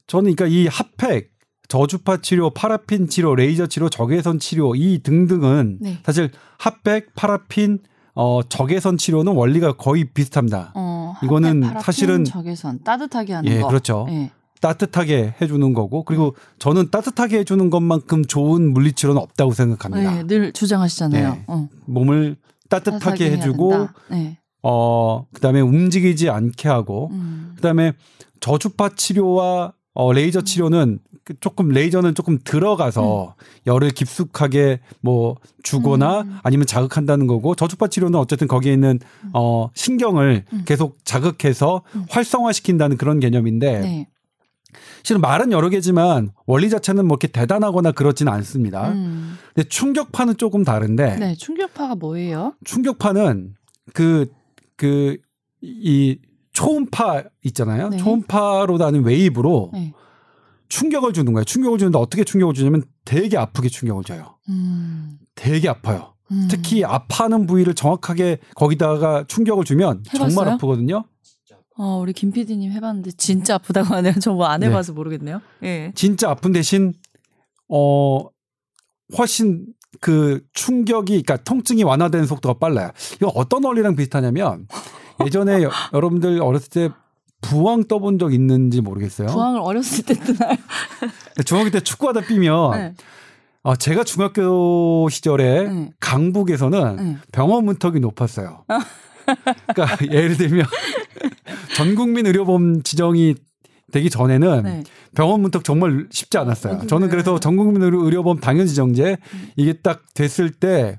[0.06, 1.30] 저는 그러니까 이 핫팩
[1.68, 5.98] 저주파 치료, 파라핀 치료, 레이저 치료, 적외선 치료 이 등등은 네.
[6.04, 7.78] 사실 핫팩, 파라핀,
[8.14, 10.72] 어 적외선 치료는 원리가 거의 비슷합니다.
[10.74, 13.68] 어, 이거는 파라핀, 사실은 적외선 따뜻하게 하는 예, 거.
[13.68, 14.04] 그렇죠.
[14.08, 14.32] 네.
[14.60, 16.54] 따뜻하게 해주는 거고 그리고 네.
[16.58, 20.14] 저는 따뜻하게 해주는 것만큼 좋은 물리치료는 없다고 생각합니다.
[20.16, 21.32] 네, 늘 주장하시잖아요.
[21.32, 21.44] 네.
[21.46, 21.68] 어.
[21.86, 22.36] 몸을
[22.70, 24.38] 따뜻하게 해주고 네.
[24.62, 27.52] 어 그다음에 움직이지 않게 하고 음.
[27.56, 27.92] 그다음에
[28.40, 33.44] 저주파 치료와 어 레이저 치료는 그 조금 레이저는 조금 들어가서 음.
[33.66, 36.38] 열을 깊숙하게 뭐 주거나 음.
[36.42, 39.30] 아니면 자극한다는 거고 저주파 치료는 어쨌든 거기에 있는 음.
[39.34, 40.62] 어 신경을 음.
[40.64, 42.06] 계속 자극해서 음.
[42.08, 44.08] 활성화시킨다는 그런 개념인데 네.
[45.02, 48.90] 실은 말은 여러 개지만 원리 자체는 뭐 이렇게 대단하거나 그렇지는 않습니다.
[48.92, 49.36] 음.
[49.54, 51.16] 근데 충격파는 조금 다른데.
[51.16, 52.54] 네, 충격파가 뭐예요?
[52.64, 53.54] 충격파는
[53.94, 54.26] 그
[54.76, 55.16] 그
[55.62, 56.18] 이
[56.52, 57.90] 초음파 있잖아요.
[57.90, 57.98] 네.
[57.98, 59.92] 초음파로 나는 웨이브로 네.
[60.68, 61.44] 충격을 주는 거예요.
[61.44, 64.36] 충격을 주는데 어떻게 충격을 주냐면 되게 아프게 충격을 줘요.
[64.48, 65.18] 음.
[65.34, 66.14] 되게 아파요.
[66.30, 66.48] 음.
[66.50, 70.28] 특히 아파하는 부위를 정확하게 거기다가 충격을 주면 해봤어요?
[70.34, 71.04] 정말 아프거든요.
[71.82, 74.12] 어, 우리 김 PD님 해봤는데 진짜 아프다고 하네요.
[74.20, 74.96] 저 뭐 안 해봐서 네.
[74.96, 75.40] 모르겠네요.
[75.62, 75.92] 예.
[75.94, 76.92] 진짜 아픈 대신
[77.68, 78.26] 어
[79.16, 79.64] 훨씬
[80.00, 82.90] 그 충격이 그러니까 통증이 완화되는 속도가 빨라요.
[83.16, 84.66] 이거 어떤 원리랑 비슷하냐면
[85.24, 86.90] 예전에 여, 여러분들 어렸을 때
[87.40, 89.28] 부항 떠본 적 있는지 모르겠어요.
[89.28, 90.56] 부항을 어렸을 때 뜨나요?
[91.46, 92.94] 중학교 때 축구하다 삐면 네.
[93.62, 95.90] 어, 제가 중학교 시절에 네.
[96.00, 97.16] 강북에서는 네.
[97.32, 98.64] 병원 문턱이 높았어요.
[99.74, 100.66] 그러니까 예를 들면
[101.74, 103.34] 전 국민 의료보험 지정이
[103.92, 104.84] 되기 전에는 네.
[105.14, 106.74] 병원 문턱 정말 쉽지 않았어요.
[106.74, 109.50] 어, 저는 그래서 전 국민 의료보험 당연 지정제 음.
[109.56, 110.98] 이게 딱 됐을 때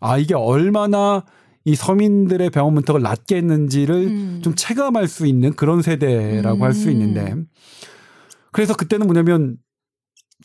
[0.00, 1.24] 아 이게 얼마나
[1.64, 4.40] 이 서민들의 병원 문턱을 낮게 했는지를 음.
[4.42, 6.62] 좀 체감할 수 있는 그런 세대라고 음.
[6.62, 7.34] 할수 있는데
[8.52, 9.56] 그래서 그때는 뭐냐면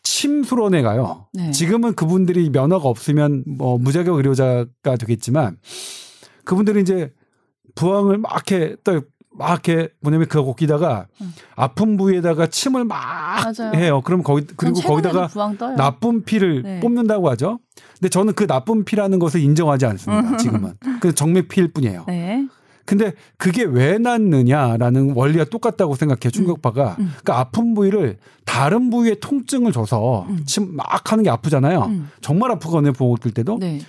[0.03, 1.27] 침수론에 가요.
[1.33, 1.51] 네.
[1.51, 5.57] 지금은 그분들이 면허가 없으면 뭐 무자격 의료자가 되겠지만
[6.43, 7.13] 그분들이 이제
[7.75, 9.01] 부항을 막 이렇게 또
[9.33, 11.33] 막 이렇게 뭐냐면 그 거기다가 음.
[11.55, 12.97] 아픈 부위에다가 침을 막
[13.43, 13.73] 맞아요.
[13.75, 14.01] 해요.
[14.03, 15.29] 그럼 거기 그리고 거기다가
[15.77, 16.79] 나쁜 피를 네.
[16.81, 17.59] 뽑는다고 하죠.
[17.93, 20.37] 근데 저는 그 나쁜 피라는 것을 인정하지 않습니다.
[20.37, 20.73] 지금은.
[20.99, 22.05] 그 정맥 피일 뿐이에요.
[22.07, 22.45] 네.
[22.85, 26.29] 근데 그게 왜 낫느냐라는 원리가 똑같다고 생각해요.
[26.31, 26.95] 충격파가.
[26.99, 27.03] 음.
[27.03, 27.05] 음.
[27.21, 30.43] 그러니까 아픈 부위를 다른 부위에 통증을 줘서 음.
[30.45, 31.83] 침막 하는 게 아프잖아요.
[31.83, 32.09] 음.
[32.19, 32.91] 정말 아프거든요.
[32.91, 33.59] 부엉 뜰 때도.
[33.59, 33.79] 네.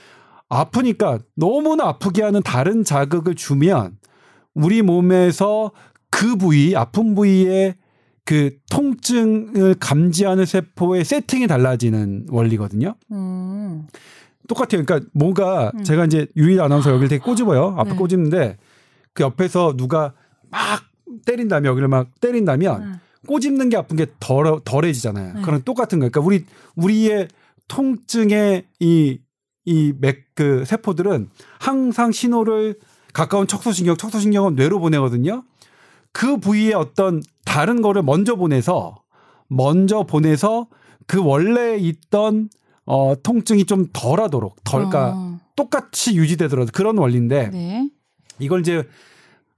[0.48, 3.96] 아프니까 너무나 아프게 하는 다른 자극을 주면
[4.54, 5.72] 우리 몸에서
[6.10, 7.76] 그 부위, 아픈 부위에
[8.24, 12.94] 그 통증을 감지하는 세포의 세팅이 달라지는 원리거든요.
[13.10, 13.86] 음.
[14.48, 14.84] 똑같아요.
[14.84, 15.84] 그러니까 뭐가 음.
[15.84, 17.74] 제가 이제 유일 아나운서 여기를 되게 꼬집어요.
[17.78, 17.96] 앞에 네.
[17.96, 18.56] 꼬집는데
[19.14, 20.12] 그 옆에서 누가
[20.50, 20.82] 막
[21.24, 22.94] 때린다면 여기를 막 때린다면 음.
[23.26, 25.34] 꼬집는 게 아픈 게 덜, 덜해지잖아요.
[25.34, 25.42] 네.
[25.42, 26.10] 그런 똑같은 거예요.
[26.10, 26.44] 그러니까 우리
[26.76, 27.28] 우리의
[27.68, 29.18] 통증의 이
[29.64, 31.28] 이 맥 그 세포들은
[31.60, 32.76] 항상 신호를
[33.12, 35.44] 가까운 척소신경, 척소신경은 뇌로 보내거든요.
[36.12, 38.96] 그 부위에 어떤 다른 거를 먼저 보내서
[39.48, 40.66] 먼저 보내서
[41.06, 42.48] 그 원래 있던
[42.84, 45.40] 어 통증이 좀 덜하도록 덜까 어.
[45.56, 47.88] 똑같이 유지되더라도 그런 원리인데 네.
[48.38, 48.86] 이걸 이제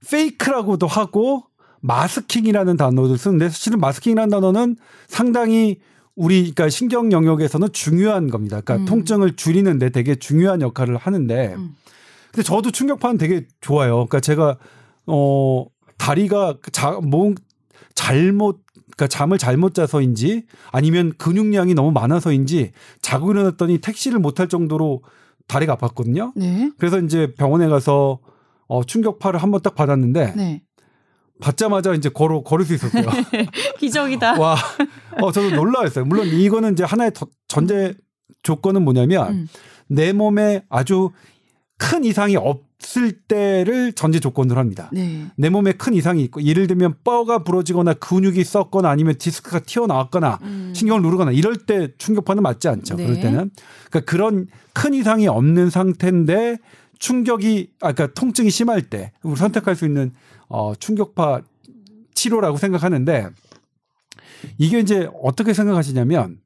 [0.09, 1.43] 페이크라고도 하고
[1.81, 4.75] 마스킹이라는 단어도 쓰는데 사실은 마스킹이라는 단어는
[5.07, 5.79] 상당히
[6.15, 8.61] 우리 그러니까 신경 영역에서는 중요한 겁니다.
[8.61, 8.85] 그러니까 음.
[8.85, 11.75] 통증을 줄이는데 되게 중요한 역할을 하는데 음.
[12.35, 13.93] 근데 저도 충격파는 되게 좋아요.
[13.95, 14.57] 그러니까 제가
[15.07, 15.65] 어
[15.97, 17.33] 다리가 자, 뭐
[17.95, 18.61] 잘못
[18.97, 22.71] 그러니까 잠을 잘못 자서인지 아니면 근육량이 너무 많아서인지
[23.01, 25.01] 자고 일어났더니 택시를 못 탈 정도로
[25.47, 26.33] 다리가 아팠거든요.
[26.35, 26.71] 네.
[26.77, 28.19] 그래서 이제 병원에 가서
[28.67, 30.61] 어 충격파를 한 번 딱 받았는데 네.
[31.41, 33.05] 받자마자 이제 걸어 걸을 수 있었어요.
[33.79, 34.39] 기적이다.
[34.39, 34.55] 와,
[35.21, 36.05] 어 저도 놀라웠어요.
[36.05, 37.11] 물론 이거는 이제 하나의
[37.47, 37.93] 전제
[38.43, 39.47] 조건은 뭐냐면 음.
[39.87, 41.11] 내 몸에 아주
[41.77, 44.89] 큰 이상이 없을 때를 전제 조건으로 합니다.
[44.93, 45.25] 네.
[45.35, 50.71] 내 몸에 큰 이상이 있고 예를 들면 뼈가 부러지거나 근육이 썩거나 아니면 디스크가 튀어나왔거나 음.
[50.73, 52.95] 신경을 누르거나 이럴 때 충격파는 맞지 않죠.
[52.95, 53.05] 네.
[53.05, 53.51] 그럴 때는
[53.89, 56.57] 그러니까 그런 큰 이상이 없는 상태인데
[56.99, 60.13] 충격이 아까 그러니까 통증이 심할 때 우리 선택할 수 있는
[60.47, 61.41] 어 충격파
[62.13, 63.27] 치료라고 생각하는데
[64.57, 66.39] 이게 이제 어떻게 생각하시냐면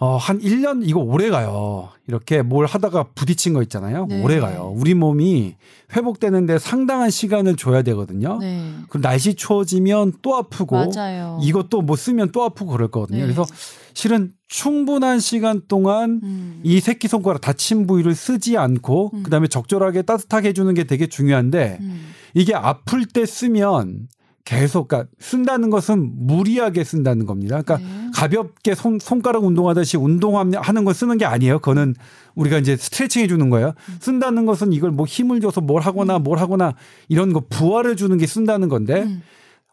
[0.00, 1.88] 어, 한 1년, 이거 오래 가요.
[2.06, 4.06] 이렇게 뭘 하다가 부딪힌 거 있잖아요.
[4.06, 4.22] 네.
[4.22, 4.72] 오래 가요.
[4.76, 5.56] 우리 몸이
[5.94, 8.38] 회복되는데 상당한 시간을 줘야 되거든요.
[8.38, 8.74] 네.
[8.88, 11.40] 그럼 날씨 추워지면 또 아프고 맞아요.
[11.42, 13.18] 이것도 뭐 쓰면 또 아프고 그럴 거거든요.
[13.18, 13.24] 네.
[13.24, 13.44] 그래서
[13.92, 16.60] 실은 충분한 시간 동안 음.
[16.62, 19.22] 이 새끼손가락 다친 부위를 쓰지 않고 음.
[19.24, 22.14] 그 다음에 적절하게 따뜻하게 해주는 게 되게 중요한데 음.
[22.34, 24.06] 이게 아플 때 쓰면
[24.48, 27.60] 계속 그러니까 쓴다는 것은 무리하게 쓴다는 겁니다.
[27.60, 28.10] 그러니까 네.
[28.14, 31.58] 가볍게 손, 손가락 운동하듯이 운동하는 걸 쓰는 게 아니에요.
[31.58, 31.94] 그거는
[32.34, 33.74] 우리가 이제 스트레칭 해주는 거예요.
[33.90, 33.96] 음.
[34.00, 36.22] 쓴다는 것은 이걸 뭐 힘을 줘서 뭘 하거나 음.
[36.22, 36.72] 뭘 하거나
[37.10, 39.22] 이런 거 부활을 주는 게 쓴다는 건데 음.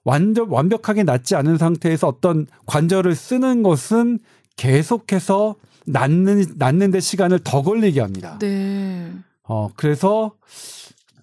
[0.04, 4.20] 완전 완벽하게 낫지 않은 상태에서 어떤 관절을 쓰는 것은
[4.58, 8.38] 계속해서 낫는 낫는데 시간을 더 걸리게 합니다.
[8.42, 9.10] 네.
[9.44, 10.34] 어 그래서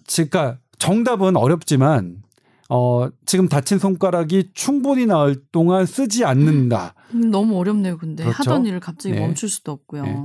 [0.07, 2.22] 그러니까 정답은 어렵지만
[2.69, 6.93] 어 지금 다친 손가락이 충분히 나을 동안 쓰지 않는다.
[7.13, 7.97] 음, 너무 어렵네요.
[7.97, 8.51] 근데 그렇죠?
[8.51, 9.21] 하던 일을 갑자기 네.
[9.21, 10.03] 멈출 수도 없고요.
[10.03, 10.15] 네.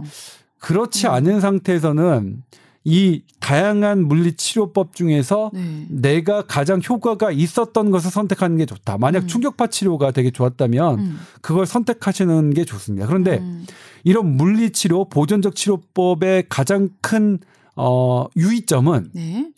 [0.59, 1.13] 그렇지 음.
[1.13, 2.43] 않은 상태에서는
[2.85, 5.87] 이 다양한 물리 치료법 중에서 네.
[5.91, 8.99] 내가 가장 효과가 있었던 것을 선택하는 게 좋다.
[8.99, 9.27] 만약 음.
[9.27, 11.19] 충격파 치료가 되게 좋았다면 음.
[11.43, 13.07] 그걸 선택하시는 게 좋습니다.
[13.07, 13.67] 그런데 음.
[14.05, 17.39] 이런 물리 치료, 보존적 치료법의 가장 큰
[17.77, 19.51] 어, 유의점은 네.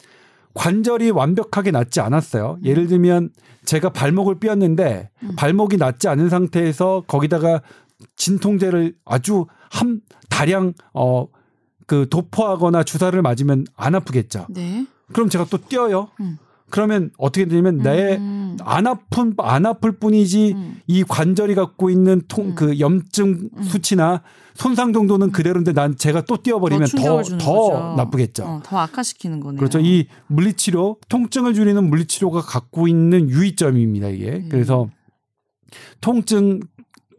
[0.55, 2.59] 관절이 완벽하게 낫지 않았어요.
[2.61, 2.65] 음.
[2.65, 3.31] 예를 들면
[3.65, 5.37] 제가 발목을 삐었는데 음.
[5.37, 7.63] 발목이 낫지 않은 상태에서 거기다가
[8.17, 11.27] 진통제를 아주 한 다량 어
[11.91, 14.47] 그 도포하거나 주사를 맞으면 안 아프겠죠.
[14.51, 14.87] 네.
[15.13, 16.09] 그럼 제가 또 뛰어요.
[16.21, 16.39] 음.
[16.71, 18.57] 그러면 어떻게 되냐면 내안 음.
[18.61, 20.81] 아픈 안 아플 뿐이지 음.
[20.87, 22.81] 이 관절이 갖고 있는 통그 음.
[22.81, 23.63] 염증 음.
[23.63, 24.23] 수치나
[24.55, 28.45] 손상 정도는 그대로인데 난 제가 또 뛰어버리면 더 더 나쁘겠죠.
[28.45, 29.59] 어, 더 악화시키는 거네요.
[29.59, 29.81] 그렇죠.
[29.81, 34.09] 이 물리치료 통증을 줄이는 물리치료가 갖고 있는 유의점입니다.
[34.09, 34.49] 이게 음.
[34.51, 34.89] 그래서
[36.01, 36.61] 통증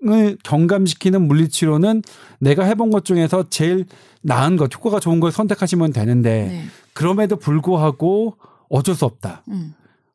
[0.07, 2.01] 을 경감시키는 물리치료는
[2.39, 3.85] 내가 해본 것 중에서 제일
[4.23, 6.63] 나은 것, 효과가 좋은 걸 선택하시면 되는데 네.
[6.93, 8.35] 그럼에도 불구하고
[8.71, 9.43] 어쩔 수 없다.
[9.49, 9.73] 음.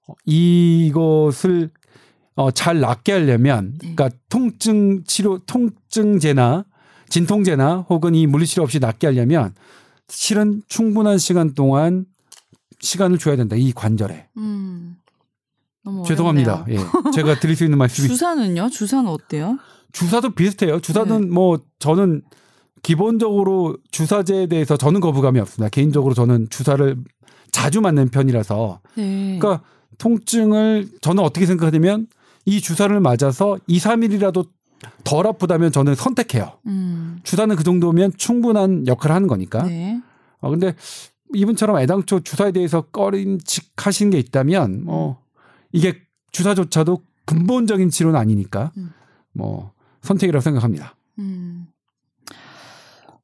[0.08, 1.70] 어, 이것을
[2.34, 3.94] 어, 잘 낫게 하려면, 네.
[3.94, 6.64] 그러니까 통증 치료, 통증제나
[7.08, 9.54] 진통제나 혹은 이 물리치료 없이 낫게 하려면
[10.08, 12.04] 실은 충분한 시간 동안
[12.80, 13.56] 시간을 줘야 된다.
[13.56, 14.28] 이 관절에.
[14.36, 14.96] 음.
[16.04, 16.66] 죄송합니다.
[16.68, 16.78] 예.
[17.14, 18.70] 제가 드릴 수 있는 말씀이 주사는요?
[18.70, 19.58] 주사는 어때요?
[19.92, 20.80] 주사도 비슷해요.
[20.80, 21.26] 주사는 네.
[21.26, 22.22] 뭐 저는
[22.82, 25.70] 기본적으로 주사제에 대해서 저는 거부감이 없습니다.
[25.70, 26.96] 개인적으로 저는 주사를
[27.56, 28.80] 자주 맞는 편이라서.
[28.96, 29.38] 네.
[29.38, 29.64] 그러니까
[29.96, 32.06] 통증을 저는 어떻게 생각하냐면
[32.44, 34.46] 이 주사를 맞아서 2, 3일이라도
[35.04, 36.52] 덜 아프다면 저는 선택해요.
[36.66, 37.18] 음.
[37.22, 39.62] 주사는 그 정도면 충분한 역할을 하는 거니까.
[39.62, 40.02] 네.
[40.40, 40.74] 어, 근데
[41.34, 45.22] 이분처럼 애당초 주사에 대해서 꺼림칙하신 게 있다면 뭐
[45.72, 48.92] 이게 주사조차도 근본적인 치료는 아니니까 음.
[49.32, 50.94] 뭐 선택이라고 생각합니다.
[51.20, 51.65] 음.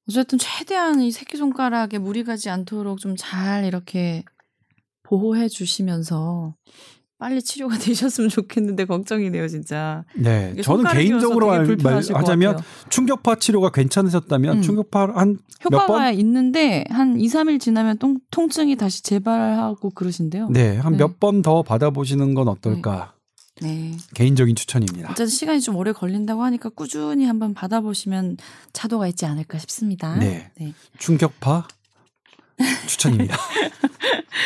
[0.09, 4.25] 어쨌든 최대한 이 새끼손가락에 무리 가지 않도록 좀 잘 이렇게
[5.05, 6.55] 보호해 주시면서
[7.19, 10.05] 빨리 치료가 되셨으면 좋겠는데 걱정이네요, 진짜.
[10.17, 10.55] 네.
[10.63, 14.63] 저는 개인적으로 말, 하자면 충격파 치료가 괜찮으셨다면 음.
[14.63, 20.49] 충격파 한 효과가 있는데 한 2, 3일 지나면 통, 통증이 다시 재발하고 그러신데요.
[20.51, 20.77] 네.
[20.79, 23.15] 한 몇 번더 받아보시는 건 어떨까?
[23.63, 23.69] 네.
[23.69, 23.97] 네.
[24.15, 25.11] 개인적인 추천입니다.
[25.11, 28.37] 어쨌든 시간이 좀 오래 걸린다고 하니까 꾸준히 한번 받아보시면
[28.73, 30.17] 차도가 있지 않을까 싶습니다.
[30.17, 30.51] 네.
[30.59, 30.75] 네.
[30.99, 31.69] 충격파
[32.87, 33.37] 추천입니다.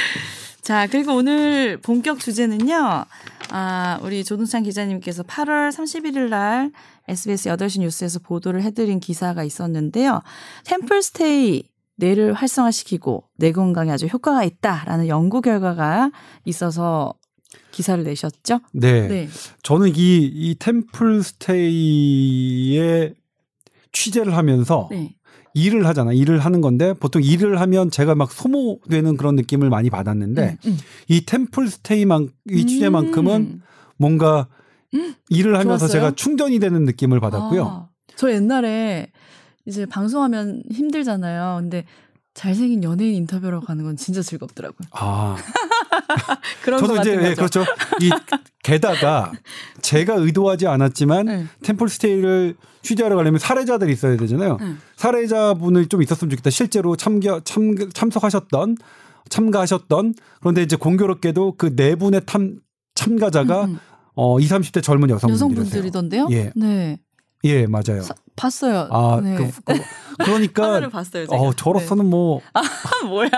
[0.62, 3.04] 자, 그리고 오늘 본격 주제는요.
[3.50, 6.72] 아, 우리 조동찬 기자님께서 8월 31일 날
[7.08, 10.22] SBS 8시 뉴스에서 보도를 해드린 기사가 있었는데요.
[10.64, 11.62] 템플스테이
[11.96, 16.10] 뇌를 활성화시키고 뇌 건강에 아주 효과가 있다라는 연구 결과가
[16.44, 17.14] 있어서
[17.76, 18.60] 기사를 내셨죠?
[18.72, 19.06] 네.
[19.06, 19.28] 네.
[19.62, 23.12] 저는 이, 이 템플 스테이에
[23.92, 25.14] 취재를 하면서 네.
[25.52, 26.14] 일을 하잖아.
[26.14, 30.78] 일을 하는 건데 보통 일을 하면 제가 막 소모되는 그런 느낌을 많이 받았는데 음, 음.
[31.08, 33.62] 이 템플 스테이만 이 취재만큼은 음.
[33.98, 34.48] 뭔가
[34.94, 35.14] 음.
[35.28, 35.88] 일을 하면서 좋았어요?
[35.92, 37.66] 제가 충전이 되는 느낌을 받았고요.
[37.66, 39.08] 아, 저 옛날에
[39.66, 41.58] 이제 방송하면 힘들잖아요.
[41.60, 41.84] 근데
[42.36, 44.86] 잘생긴 연예인 인터뷰로 가는 건 진짜 즐겁더라고요.
[44.92, 45.36] 아.
[46.62, 47.64] 그런 저도 이제 예, 그렇죠.
[48.00, 48.10] 이
[48.62, 49.32] 게다가
[49.80, 51.46] 제가 의도하지 않았지만 네.
[51.64, 54.58] 템플 스테이를 취재하러 가려면 사례자들이 있어야 되잖아요.
[54.60, 54.74] 네.
[54.96, 56.50] 사례자분을 좀 있었으면 좋겠다.
[56.50, 58.76] 실제로 참겨 참 참석하셨던
[59.30, 62.58] 참가하셨던 그런데 이제 공교롭게도 그 네 분의 탐
[62.94, 63.78] 참가자가 음, 음.
[64.14, 65.08] 어 20, 30대 젊은.
[65.10, 66.28] 여성분들이던데요?
[66.32, 66.52] 예.
[66.54, 66.98] 네.
[67.44, 68.02] 예, 맞아요.
[68.02, 68.88] 사, 봤어요.
[68.90, 69.36] 아, 네.
[69.36, 69.80] 그, 그,
[70.24, 71.36] 그 러니까 봤어요, 제가.
[71.40, 72.10] 어, 저로서는 네.
[72.10, 72.62] 뭐 아,
[73.06, 73.30] 뭐야?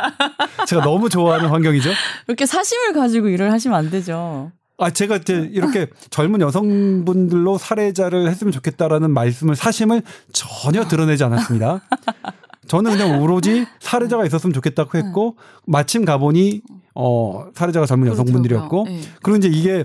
[0.67, 1.91] 제가 너무 좋아하는 환경이죠.
[2.27, 4.53] 이렇게 사심을 가지고 일을 하시면 안 되죠.
[4.79, 10.03] 아, 제가 이제 이렇게 젊은 여성분들로 사례자를 했으면 좋겠다라는 말씀을 사심을
[10.33, 11.81] 전혀 드러내지 않았습니다.
[12.69, 16.61] 저는 그냥 오로지 사례자가 있었으면 좋겠다고 했고 마침 가보니
[16.95, 19.01] 어 사례자가 젊은 여성분들이었고 네.
[19.23, 19.85] 그리고 이제 이게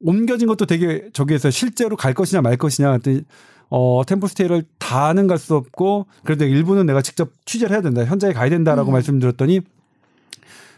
[0.00, 3.22] 옮겨진 것도 되게 저기에서 실제로 갈 것이냐 말 것이냐 했더니
[3.68, 8.04] 어, 템플스테이를 다는 갈 수 없고 그래도 일부는 내가 직접 취재를 해야 된다.
[8.04, 8.94] 현장에 가야 된다라고 음.
[8.94, 9.60] 말씀드렸더니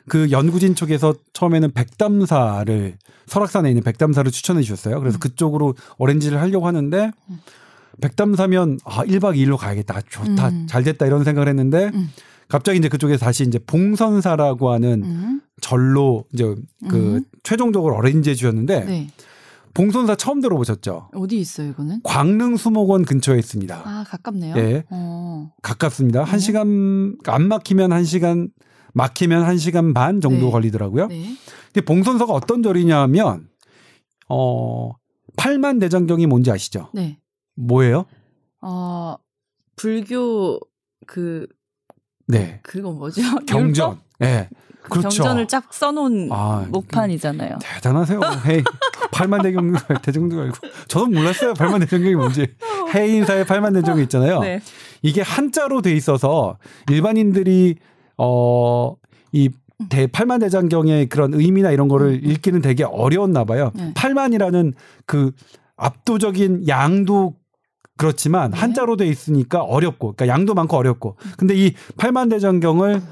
[0.08, 2.96] 그 연구진 쪽에서 처음에는 백담사를
[3.26, 4.98] 설악산에 있는 백담사를 추천해 주셨어요.
[5.00, 5.20] 그래서 음.
[5.20, 7.38] 그쪽으로 오렌지를 하려고 하는데 음.
[8.00, 10.00] 백담사면 아 1박 2일로 가야겠다.
[10.08, 10.48] 좋다.
[10.48, 10.66] 음.
[10.68, 12.10] 잘 됐다 이런 생각을 했는데 음.
[12.48, 15.40] 갑자기 이제 그쪽에 다시 이제 봉선사라고 하는 음.
[15.60, 16.54] 절로 이제
[16.88, 19.08] 그 최종적으로 어렌지 해 주셨는데 네.
[19.74, 21.10] 봉선사 처음 들어보셨죠?
[21.14, 22.00] 어디 있어요, 이거는?
[22.02, 23.82] 광릉 수목원 근처에 있습니다.
[23.84, 24.56] 아, 가깝네요.
[24.56, 24.84] 예.
[24.90, 25.50] 어.
[25.62, 26.24] 가깝습니다.
[26.24, 26.38] 한 어.
[26.38, 28.50] 시간 안 막히면 한 시간
[28.94, 30.50] 막히면 한 시간 반 정도 네.
[30.50, 31.06] 걸리더라고요.
[31.06, 31.36] 네.
[31.72, 33.48] 근데 봉선사가 어떤 절이냐면
[34.28, 34.90] 어
[35.36, 36.90] 팔만 대장경이 뭔지 아시죠?
[36.92, 37.18] 네.
[37.56, 38.04] 뭐예요?
[38.60, 39.16] 어
[39.76, 40.60] 불교
[41.06, 41.46] 그
[42.28, 42.60] 네.
[42.62, 43.22] 그거 뭐죠?
[43.46, 44.00] 경전.
[44.22, 44.50] 예.
[44.82, 44.88] 네.
[44.88, 45.08] 그렇죠.
[45.22, 47.58] 경전을 쫙 써놓은 아, 목판이잖아요.
[47.60, 48.20] 대단하세요.
[48.46, 48.62] 헤이
[49.12, 49.72] 팔만 대경
[50.02, 50.56] 대정도 알고
[50.88, 51.54] 저도 몰랐어요.
[51.54, 52.48] 팔만 대정경이 뭔지.
[52.94, 54.40] 해인사의 팔만 대정경 있잖아요.
[54.40, 54.60] 네.
[55.02, 56.58] 이게 한자로 돼 있어서
[56.90, 57.76] 일반인들이
[58.16, 59.48] 어이
[59.88, 62.30] 대 팔만 대장경의 그런 의미나 이런 거를 음.
[62.30, 63.72] 읽기는 되게 어려웠나 봐요.
[63.74, 63.92] 네.
[63.94, 64.74] 팔만이라는
[65.06, 65.32] 그
[65.76, 67.34] 압도적인 양도
[67.96, 68.58] 그렇지만 네.
[68.58, 73.02] 한자로 돼 있으니까 어렵고 그러니까 양도 많고 어렵고 근데 이 팔만 대장경을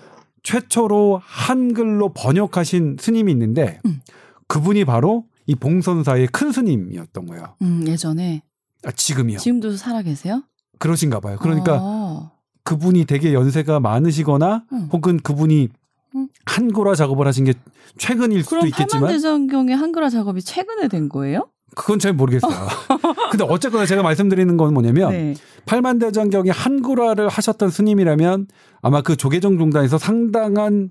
[0.42, 4.00] 최초로 한글로 번역하신 스님이 있는데 음.
[4.46, 7.56] 그분이 바로 이 봉선사의 큰 스님이었던 거예요.
[7.62, 8.42] 음, 예전에.
[8.84, 9.38] 아, 지금이요.
[9.38, 10.42] 지금도 살아 계세요?
[10.78, 11.38] 그러신가 봐요.
[11.40, 12.30] 그러니까 아.
[12.64, 14.88] 그분이 되게 연세가 많으시거나 음.
[14.92, 15.68] 혹은 그분이
[16.16, 16.28] 음.
[16.46, 17.54] 한글화 작업을 하신 게
[17.98, 18.86] 최근일 수도 있겠지만.
[18.86, 21.48] 그럼 팔만대장경의 한글화 작업이 최근에 된 거예요?
[21.74, 22.52] 그건 잘 모르겠어요.
[23.30, 25.34] 근데 어쨌거나 제가 말씀드리는 건 뭐냐면 네.
[25.66, 28.48] 팔만대장경이 한글화를 하셨던 스님이라면
[28.82, 30.90] 아마 그 조계종 종단에서 상당한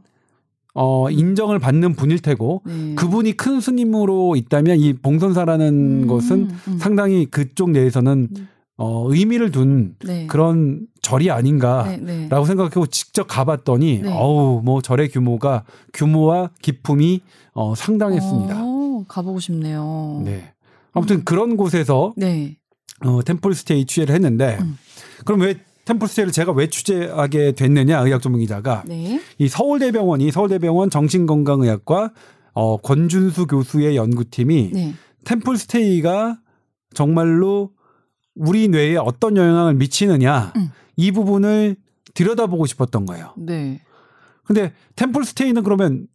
[0.75, 2.95] 어 인정을 받는 분일 테고 네.
[2.95, 6.77] 그분이 큰 스님으로 있다면 이 봉선사라는 음, 것은 음.
[6.79, 8.47] 상당히 그쪽 내에서는 음.
[8.77, 10.27] 어 의미를 둔 네.
[10.27, 12.45] 그런 절이 아닌가라고 네, 네.
[12.45, 14.13] 생각하고 직접 가봤더니 네.
[14.13, 17.21] 어우 뭐 절의 규모가 규모와 기품이
[17.53, 18.63] 어 상당했습니다.
[18.63, 20.21] 오, 가보고 싶네요.
[20.23, 20.53] 네.
[20.93, 22.57] 아무튼 그런 곳에서 네.
[23.05, 24.77] 어, 템플스테이 취재를 했는데 음.
[25.25, 29.21] 그럼 왜 템플스테이를 제가 왜 취재하게 됐느냐 의학 전문 기자가 네.
[29.37, 32.11] 이 서울대병원이 서울대병원 정신건강의학과
[32.53, 34.93] 어, 권준수 교수의 연구팀이 네.
[35.25, 36.39] 템플스테이가
[36.93, 37.71] 정말로
[38.35, 40.69] 우리 뇌에 어떤 영향을 미치느냐 음.
[40.95, 41.75] 이 부분을
[42.13, 43.33] 들여다보고 싶었던 거예요.
[43.37, 43.81] 네.
[44.43, 46.07] 근데 템플스테이는 그러면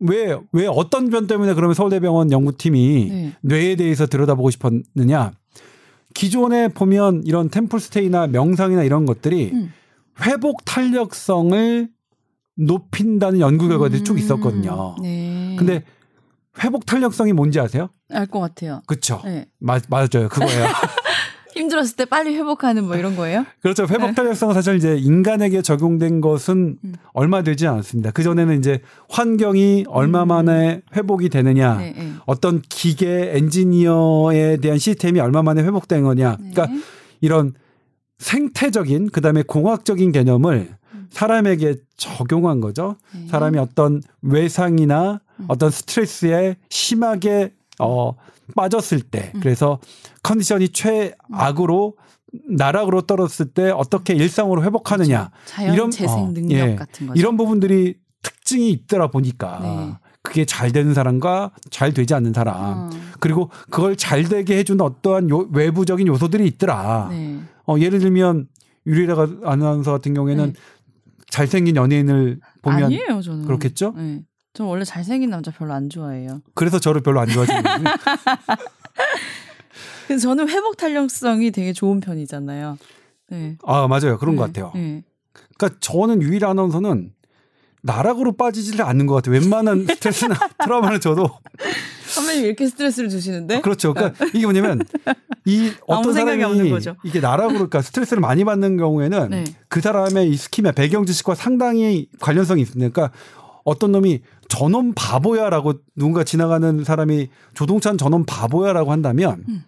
[0.00, 3.32] 왜, 왜 어떤 변 때문에 그러면 서울대병원 연구팀이 네.
[3.42, 5.32] 뇌에 대해서 들여다보고 싶었느냐.
[6.14, 9.72] 기존에 보면 이런 템플스테이나 명상이나 이런 것들이 음.
[10.22, 11.88] 회복 탄력성을
[12.56, 14.04] 높인다는 연구 결과들이 음.
[14.04, 14.96] 쭉 있었거든요.
[15.02, 15.54] 네.
[15.58, 15.84] 근데
[16.64, 17.90] 회복 탄력성이 뭔지 아세요?
[18.10, 18.82] 알 것 같아요.
[18.86, 19.20] 그쵸.
[19.24, 19.46] 네.
[19.60, 20.28] 맞, 맞아요.
[20.28, 20.66] 그거예요.
[21.54, 23.44] 힘들었을 때 빨리 회복하는 뭐 이런 거예요?
[23.62, 23.84] 그렇죠.
[23.84, 24.14] 회복 네.
[24.14, 26.94] 탄력성은 사실 이제 인간에게 적용된 것은 음.
[27.12, 28.10] 얼마 되지 않았습니다.
[28.12, 30.28] 그 전에는 이제 환경이 얼마 음.
[30.28, 32.12] 만에 회복이 되느냐, 네, 네.
[32.26, 36.50] 어떤 기계 엔지니어에 대한 시스템이 얼마 만에 회복된 거냐, 네.
[36.52, 36.80] 그러니까
[37.20, 37.54] 이런
[38.18, 41.08] 생태적인 그다음에 공학적인 개념을 음.
[41.10, 42.96] 사람에게 적용한 거죠.
[43.14, 43.26] 네.
[43.28, 45.44] 사람이 어떤 외상이나 음.
[45.48, 48.14] 어떤 스트레스에 심하게 어
[48.54, 49.40] 빠졌을 때 음.
[49.40, 49.78] 그래서
[50.22, 51.96] 컨디션이 최악으로
[52.48, 55.72] 나락으로 떨어졌을 때 어떻게 일상으로 회복하느냐 그렇죠.
[55.72, 57.18] 이런 재생 어, 능력 어, 예, 같은 거죠.
[57.18, 59.92] 이런 부분들이 특징이 있더라 보니까 네.
[60.22, 62.90] 그게 잘 되는 사람과 잘 되지 않는 사람 어.
[63.18, 67.08] 그리고 그걸 잘 되게 해주는 어떠한 요, 외부적인 요소들이 있더라.
[67.10, 67.40] 네.
[67.66, 68.48] 어, 예를 들면
[68.86, 70.60] 유리라 아나운서 같은 경우에는 네.
[71.30, 73.44] 잘생긴 연예인을 보면 아니에요, 저는.
[73.46, 73.94] 그렇겠죠?
[73.96, 74.22] 네.
[74.52, 76.42] 저 원래 잘생긴 남자 별로 안 좋아해요.
[76.54, 77.84] 그래서 저를 별로 안 좋아하시는 거예요.
[80.06, 82.78] 그래서 저는 회복 탄력성이 되게 좋은 편이잖아요.
[83.30, 83.56] 네.
[83.64, 84.40] 아 맞아요, 그런 네.
[84.40, 84.72] 것 같아요.
[84.74, 85.04] 네.
[85.56, 87.12] 그러니까 저는 유일 아나운서는
[87.82, 89.34] 나락으로 빠지지를 않는 것 같아요.
[89.34, 90.34] 웬만한 스트레스나
[90.64, 91.30] 트라우마는 저도
[92.06, 93.60] 선배님 이렇게 스트레스를 주시는데?
[93.60, 93.94] 그렇죠.
[93.94, 94.82] 그러니까 이게 뭐냐면
[95.44, 96.42] 이 어떤 사람이
[97.04, 99.44] 이게 나락으로 그러니까 스트레스를 많이 받는 경우에는 네.
[99.68, 102.92] 그 사람의 이 스키미아 배경 지식과 상당히 관련성이 있습니다.
[102.92, 103.16] 그러니까
[103.64, 104.20] 어떤 놈이
[104.50, 109.62] 저놈 바보야라고 누군가 지나가는 사람이 조동찬 저놈 바보야라고 한다면 음.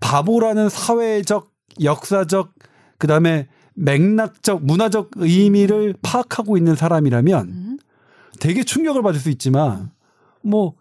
[0.00, 1.50] 바보라는 사회적
[1.82, 2.52] 역사적
[2.98, 7.78] 그다음에 맥락적 문화적 의미를 파악하고 있는 사람이라면 음.
[8.40, 9.92] 되게 충격을 받을 수 있지만
[10.42, 10.74] 뭐뭐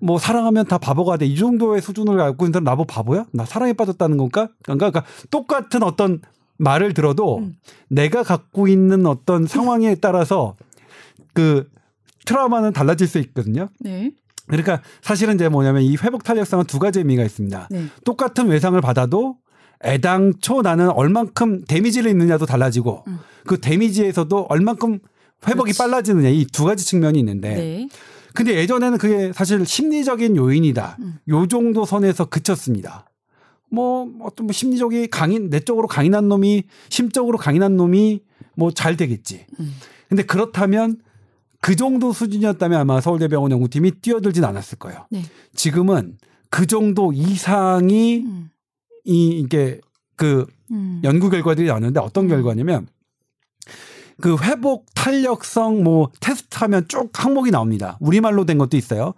[0.00, 3.26] 뭐 사랑하면 다 바보가 돼 이 정도의 수준을 알고 있는 사람 나보 바보야?
[3.32, 4.48] 나 사랑에 빠졌다는 건가?
[4.62, 6.20] 그러니까, 그러니까 똑같은 어떤
[6.56, 7.54] 말을 들어도 음.
[7.88, 10.56] 내가 갖고 있는 어떤 상황에 따라서
[11.34, 11.68] 그
[12.28, 13.68] 트라우마는 달라질 수 있거든요.
[13.80, 14.12] 네.
[14.46, 17.68] 그러니까 사실은 이제 뭐냐면 이 회복 탄력성은 두 가지 의미가 있습니다.
[17.70, 17.84] 네.
[18.04, 19.36] 똑같은 외상을 받아도
[19.84, 23.18] 애당초 나는 얼만큼 데미지를 입느냐도 달라지고 음.
[23.46, 24.98] 그 데미지에서도 얼만큼
[25.46, 25.78] 회복이 그렇지.
[25.78, 27.88] 빨라지느냐 이 두 가지 측면이 있는데 네.
[28.34, 30.96] 근데 예전에는 그게 사실 심리적인 요인이다.
[31.00, 31.14] 음.
[31.28, 33.06] 요 정도 선에서 그쳤습니다.
[33.70, 38.20] 뭐 어떤 뭐 심리적이 강인 내적으로 강인한 놈이 심적으로 강인한 놈이
[38.54, 39.46] 뭐 잘 되겠지.
[39.60, 39.74] 음.
[40.08, 40.98] 근데 그렇다면
[41.60, 45.06] 그 정도 수준이었다면 아마 서울대병원 연구팀이 뛰어들진 않았을 거예요.
[45.10, 45.22] 네.
[45.54, 46.18] 지금은
[46.50, 48.50] 그 정도 이상이 음.
[49.04, 49.80] 이 이게
[50.16, 51.00] 그 음.
[51.04, 52.28] 연구 결과들이 나오는데 어떤 음.
[52.28, 52.86] 결과냐면
[54.20, 57.96] 그 회복 탄력성 뭐 테스트하면 쭉 항목이 나옵니다.
[58.00, 59.14] 우리말로 된 것도 있어요.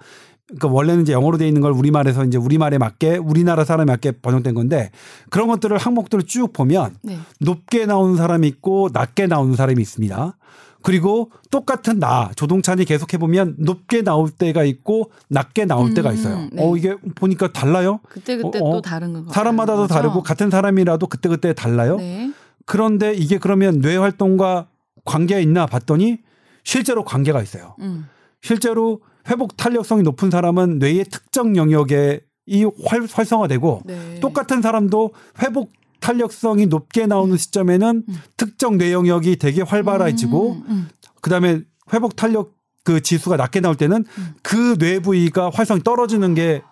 [0.47, 4.55] 그러니까 원래는 이제 영어로 돼 있는 걸 우리말에서 이제 우리말에 맞게 우리나라 사람에 맞게 번역된
[4.55, 4.91] 건데
[5.31, 7.19] 그런 것들을 항목들을 쭉 보면 네.
[7.39, 10.37] 높게 나오는 사람이 있고 낮게 나오는 사람이 있습니다.
[10.83, 16.13] 그리고 똑같은 나 조동찬이 계속 해 보면 높게 나올 때가 있고 낮게 나올 음, 때가
[16.13, 16.49] 있어요.
[16.53, 16.63] 네.
[16.63, 18.01] 어 이게 보니까 달라요.
[18.09, 18.73] 그때 그때 어, 어.
[18.75, 19.95] 또 다른 거 사람마다도 거죠?
[19.95, 21.97] 다르고 같은 사람이라도 그때 그때 달라요.
[21.97, 22.33] 네.
[22.67, 24.69] 그런데 이게 그러면 뇌 활동과
[25.05, 26.19] 관계가 있나 봤더니
[26.65, 27.75] 실제로 관계가 있어요.
[27.81, 28.07] 음.
[28.43, 34.21] 실제로 회복 탄력성이 높은 사람은 뇌의 특정 영역에 이 활, 활성화되고 네.
[34.21, 35.13] 똑같은 사람도
[35.43, 38.23] 회복 탄력성이 높게 나오는 시점에는 음.
[38.37, 40.89] 특정 뇌 영역이 되게 활발해지고 음, 음.
[41.21, 41.61] 그다음에
[41.93, 44.35] 회복 탄력 그 지수가 낮게 나올 때는 음.
[44.43, 46.63] 그뇌 부위가 활성이 떨어지는 게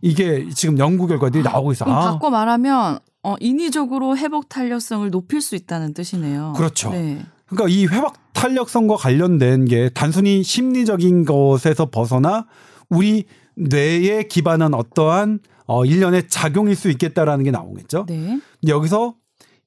[0.00, 1.84] 이게 지금 연구 결과들이 나오고 있어.
[1.86, 2.12] 아.
[2.12, 6.54] 바꿔 말하면 어, 인위적으로 회복 탄력성을 높일 수 있다는 뜻이네요.
[6.56, 6.90] 그렇죠.
[6.90, 7.24] 네.
[7.48, 12.46] 그러니까 이 회복 탄력성과 관련된 게 단순히 심리적인 것에서 벗어나
[12.88, 13.24] 우리
[13.56, 18.06] 뇌에 기반한 어떠한 어 일련의 작용일 수 있겠다라는 게 나오겠죠.
[18.08, 18.40] 네.
[18.66, 19.14] 여기서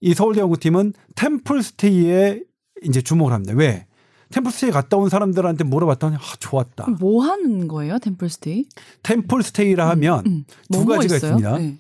[0.02, 2.41] 이 서울대 연구팀은 템플스테이에
[2.84, 3.54] 이제 주목을 합니다.
[3.56, 3.86] 왜?
[4.32, 6.88] 템플스테이 갔다 온 사람들한테 물어봤더니 아, 좋았다.
[7.00, 8.66] 뭐 하는 거예요, 템플스테이?
[9.04, 10.45] 템플스테이라 하면 음, 음.
[10.72, 11.32] 두 뭐 가지가 있어요?
[11.36, 11.58] 있습니다.
[11.58, 11.78] 네.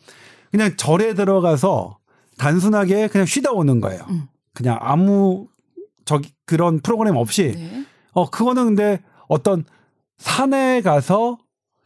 [0.51, 1.97] 그냥 절에 들어가서
[2.37, 4.03] 단순하게 그냥 쉬다 오는 거예요.
[4.09, 4.23] 음.
[4.53, 5.47] 그냥 아무
[6.05, 7.85] 저기 그런 프로그램 없이 네.
[8.13, 9.63] 어 그거는 근데 어떤
[10.17, 11.37] 산에 가서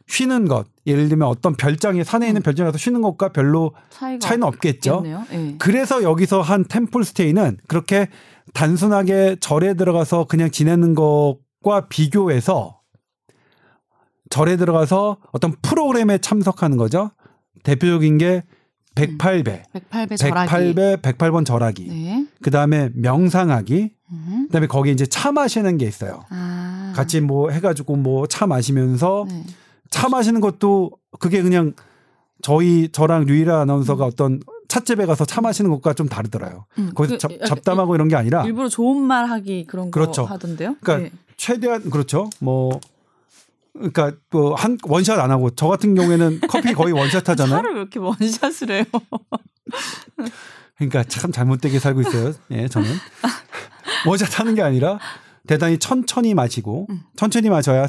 [0.08, 2.42] 쉬는 것 예를 들면 어떤 별장에 산에 있는 음.
[2.42, 3.72] 별장에 가서 쉬는 것과 별로
[4.20, 5.02] 차이는 없겠죠.
[5.30, 5.56] 네.
[5.58, 8.08] 그래서 여기서 한 템플 스테이는 그렇게
[8.52, 12.80] 단순하게 절에 들어가서 그냥 지내는 것과 비교해서
[14.30, 17.10] 절에 들어가서 어떤 프로그램에 참석하는 거죠.
[17.62, 18.42] 대표적인 게
[18.94, 19.62] 108배.
[19.90, 20.50] 108배 절하기.
[20.74, 21.88] 108배 108번 절하기.
[21.88, 22.26] 네.
[22.42, 23.90] 그다음에 명상하기.
[24.12, 24.44] 음.
[24.46, 26.24] 그다음에 거기 이제 차 마시는 게 있어요.
[26.30, 26.92] 아.
[26.94, 29.44] 같이 뭐 해가지고 뭐 차 마시면서 네.
[29.94, 30.90] 차 마시는 것도
[31.20, 31.72] 그게 그냥
[32.42, 34.08] 저희 저랑 류일아 아나운서가 음.
[34.08, 36.66] 어떤 찻집에 가서 차 마시는 것과 좀 다르더라요.
[36.78, 36.90] 음.
[36.96, 40.22] 거기서 그, 잡, 잡담하고 이런 게 아니라 일부러 좋은 말 하기 그런 그렇죠.
[40.22, 40.74] 거 하던데요.
[40.80, 41.12] 그러니까 네.
[41.36, 42.28] 최대한 그렇죠.
[42.40, 42.80] 뭐
[43.72, 47.56] 그러니까 뭐 한 원샷 안 하고 저 같은 경우에는 커피 거의 원샷 하잖아요.
[47.58, 48.84] 차를 왜 이렇게 원샷을 해요?
[50.76, 52.32] 그러니까 참 잘못되게 살고 있어요.
[52.50, 52.88] 예, 저는
[54.08, 54.98] 원샷 하는 게 아니라
[55.46, 57.02] 대단히 천천히 마시고 음.
[57.14, 57.86] 천천히 마셔야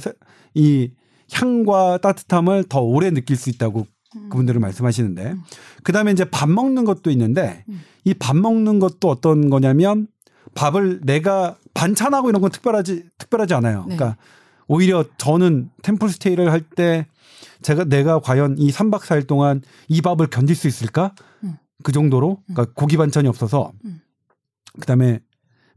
[0.53, 0.91] 이
[1.31, 4.29] 향과 따뜻함을 더 오래 느낄 수 있다고 음.
[4.29, 5.41] 그분들은 말씀하시는데 음.
[5.83, 7.81] 그다음에 이제 밥 먹는 것도 있는데 음.
[8.03, 10.07] 이밥 먹는 것도 어떤 거냐면
[10.53, 13.85] 밥을 내가 반찬하고 이런 건 특별하지 특별하지 않아요.
[13.87, 13.95] 네.
[13.95, 14.17] 그러니까
[14.67, 17.07] 오히려 저는 템플 스테이를 할 때
[17.61, 21.13] 제가 내가 과연 이 3박 4일 동안 이 밥을 견딜 수 있을까?
[21.43, 21.57] 음.
[21.83, 24.01] 그 정도로 그러니까 고기 반찬이 없어서 음.
[24.79, 25.19] 그다음에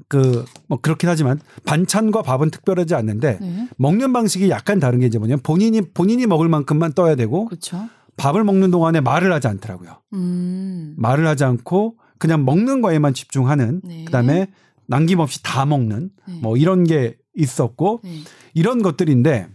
[0.08, 3.68] 그 뭐 그렇긴 하지만 반찬과 밥은 특별하지 않는데 네.
[3.78, 7.88] 먹는 방식이 약간 다른 게 이제 뭐냐면 본인이 본인이 먹을 만큼만 떠야 되고 그쵸?
[8.16, 10.00] 밥을 먹는 동안에 말을 하지 않더라고요.
[10.12, 10.94] 음.
[10.98, 14.04] 말을 하지 않고 그냥 먹는 거에만 집중하는 네.
[14.04, 14.48] 그다음에
[14.86, 16.38] 남김없이 다 먹는 네.
[16.42, 18.20] 뭐 이런 게 있었고 네.
[18.54, 19.48] 이런 것들인데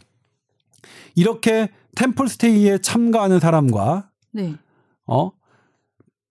[1.16, 4.56] 이렇게 템플 스테이에 참가하는 사람과 네.
[5.06, 5.32] 어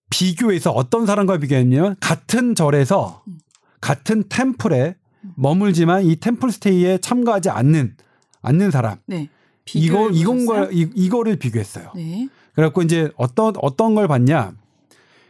[0.09, 3.37] 비교해서 어떤 사람과 비교했냐면 같은 절에서 음.
[3.83, 4.95] 같은 템플에
[5.35, 7.95] 머물지만 이 템플 스테이에 참가하지 않는
[8.41, 8.97] 않는 사람.
[9.05, 9.29] 네.
[9.73, 11.91] 이거 이건과 이, 이거를 비교했어요.
[11.95, 12.27] 네.
[12.55, 14.53] 그래갖고 이제 어떤 어떤 걸 봤냐?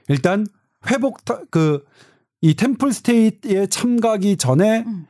[0.08, 0.46] 일단
[0.90, 1.84] 회복 그
[2.44, 5.08] 이 템플 스테이에 참가하기 전에 음.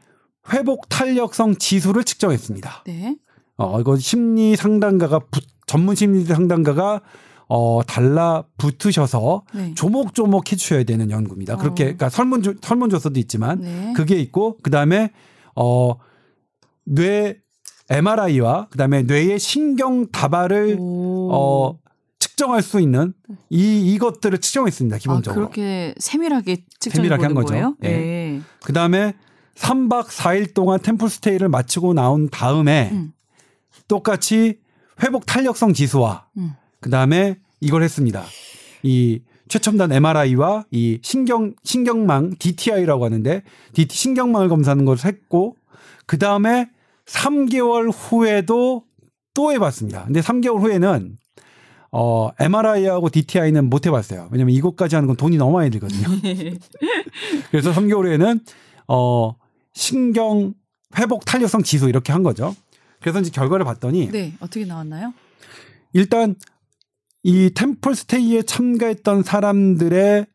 [0.54, 2.84] 회복 탄력성 지수를 측정했습니다.
[2.86, 3.18] 네.
[3.58, 7.02] 어, 이거 심리 상담가가 부, 전문 심리 상담가가
[7.48, 9.74] 어, 달라 붙으셔서 네.
[9.76, 11.58] 조목조목 해주셔야 되는 연구입니다.
[11.58, 11.86] 그렇게, 어.
[11.86, 13.94] 그러니까 설문, 설문조사도 있지만 네.
[13.96, 15.12] 그게 있고, 그 다음에,
[15.56, 15.96] 어,
[16.86, 17.38] 뇌
[17.90, 21.30] MRI와 그 다음에 뇌의 신경 다발을, 오.
[21.32, 21.80] 어,
[22.20, 23.14] 측정할 수 있는
[23.50, 24.98] 이 이것들을 측정했습니다.
[24.98, 25.32] 기본적으로.
[25.32, 27.56] 아, 그렇게 세밀하게 세밀하게 한 거죠.
[27.84, 27.88] 예.
[27.88, 28.42] 네.
[28.64, 29.14] 그다음에
[29.56, 33.12] 3박 4일 동안 템플 스테이를 마치고 나온 다음에 음.
[33.88, 34.60] 똑같이
[35.04, 36.54] 회복 탄력성 지수와 음.
[36.84, 38.26] 그 다음에 이걸 했습니다.
[38.84, 45.56] 이 최첨단 MRI와 이 신경 신경망 DTI라고 하는데 DT 신경망을 검사하는 것을 했고
[46.06, 46.70] 그 다음에
[47.06, 48.84] 3개월 후에도
[49.34, 50.04] 또 해봤습니다.
[50.04, 51.16] 근데 3개월 후에는
[51.94, 54.28] 어, MRI하고 DTI는 못 해봤어요.
[54.32, 56.08] 왜냐면 이것까지 하는 건 돈이 너무 많이 들거든요.
[57.50, 58.42] 그래서 3개월 후에는
[58.90, 59.36] 어,
[59.74, 60.54] 신경
[60.98, 62.54] 회복 탄력성 지수 이렇게 한 거죠.
[63.00, 65.14] 그래서 이제 결과를 봤더니 네, 어떻게 나왔나요?
[65.94, 66.36] 일단
[67.24, 70.28] 이 템플 스테이에 참가했던 사람들의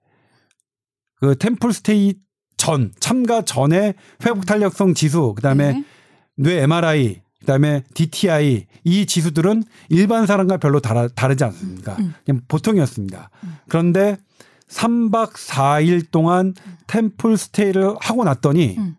[1.16, 2.14] 그 템플 스테이
[2.56, 5.84] 전 참가 전에 회복 탄력성 지수 그다음에 네.
[6.36, 11.96] 뇌 MRI 그다음에 DTI 이 지수들은 일반 사람과 별로 다르, 다르지 않습니까?
[11.98, 12.14] 음.
[12.24, 13.30] 그냥 보통이었습니다.
[13.44, 13.56] 음.
[13.68, 14.16] 그런데
[14.68, 16.54] 3박 4일 동안
[16.86, 18.96] 템플 스테이를 하고 났더니 음.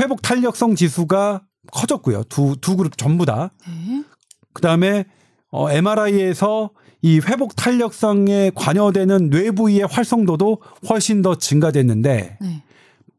[0.00, 1.42] 회복 탄력성 지수가
[1.72, 2.24] 커졌고요.
[2.24, 3.50] 두, 두 그룹 전부 다.
[3.66, 4.04] 네.
[4.52, 5.04] 그 다음에
[5.50, 6.70] 어, MRI에서
[7.02, 12.62] 이 회복 탄력성에 관여되는 뇌 부위의 활성도도 훨씬 더 증가됐는데 네.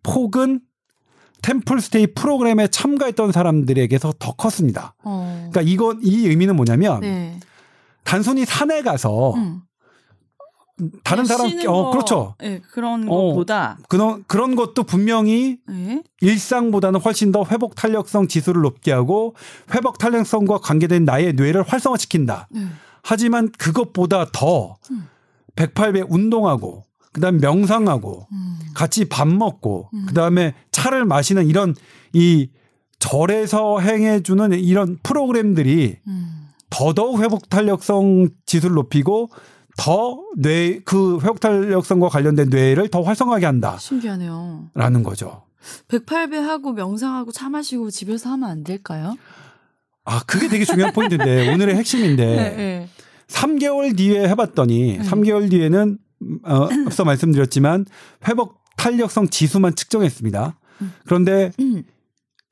[0.03, 0.61] 폭은
[1.41, 4.95] 템플스테이 프로그램에 참가했던 사람들에게서 더 컸습니다.
[5.03, 5.47] 어.
[5.49, 7.39] 그러니까 이건 이 의미는 뭐냐면 네.
[8.03, 9.61] 단순히 산에 가서 음.
[11.03, 12.35] 다른 사람 어 그렇죠.
[12.39, 16.03] 네, 그런 어, 것보다 그런 그런 것도 분명히 네?
[16.21, 19.35] 일상보다는 훨씬 더 회복 탄력성 지수를 높게 하고
[19.73, 22.47] 회복 탄력성과 관계된 나의 뇌를 활성화시킨다.
[22.51, 22.61] 네.
[23.03, 25.07] 하지만 그것보다 더 음.
[25.55, 28.59] 108배 운동하고 그다음 명상하고 음.
[28.73, 30.05] 같이 밥 먹고 음.
[30.07, 31.75] 그다음에 차를 마시는 이런
[32.13, 32.49] 이
[32.99, 36.49] 절에서 행해 주는 이런 프로그램들이 음.
[36.69, 39.29] 더더욱 회복 탄력성 지수를 높이고
[39.79, 43.77] 더 뇌 그 회복 탄력성과 관련된 뇌를 더 활성화하게 한다.
[43.79, 44.69] 신기하네요.
[44.73, 45.43] 라는 거죠.
[45.89, 49.17] 108배 하고 명상하고 차 마시고 집에서 하면 안 될까요?
[50.05, 52.89] 아, 그게 되게 중요한 포인트인데 오늘의 핵심인데 네, 네.
[53.27, 55.03] 3개월 뒤에 해봤더니 네.
[55.03, 55.97] 3개월 뒤에는
[56.43, 57.85] 어, 앞서 말씀드렸지만
[58.27, 60.57] 회복 탄력성 지수만 측정했습니다.
[60.81, 60.93] 음.
[61.05, 61.83] 그런데 음.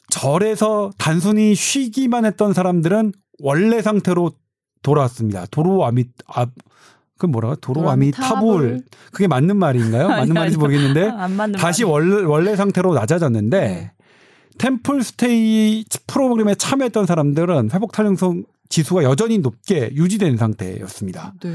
[0.10, 4.32] 절에서 단순히 쉬기만 했던 사람들은 원래 상태로
[4.82, 5.46] 돌아왔습니다.
[5.52, 6.46] 도로 아미 아,
[7.18, 10.08] 그 뭐라고 도로아미 타불 그게 맞는 말인가요?
[10.10, 11.12] 맞는 말인지 모르겠는데
[11.58, 13.92] 다시 원래 원래 상태로 낮아졌는데 네.
[14.58, 21.34] 템플 스테이 프로그램에 참여했던 사람들은 회복 탄력성 지수가 여전히 높게 유지된 상태였습니다.
[21.42, 21.50] 네.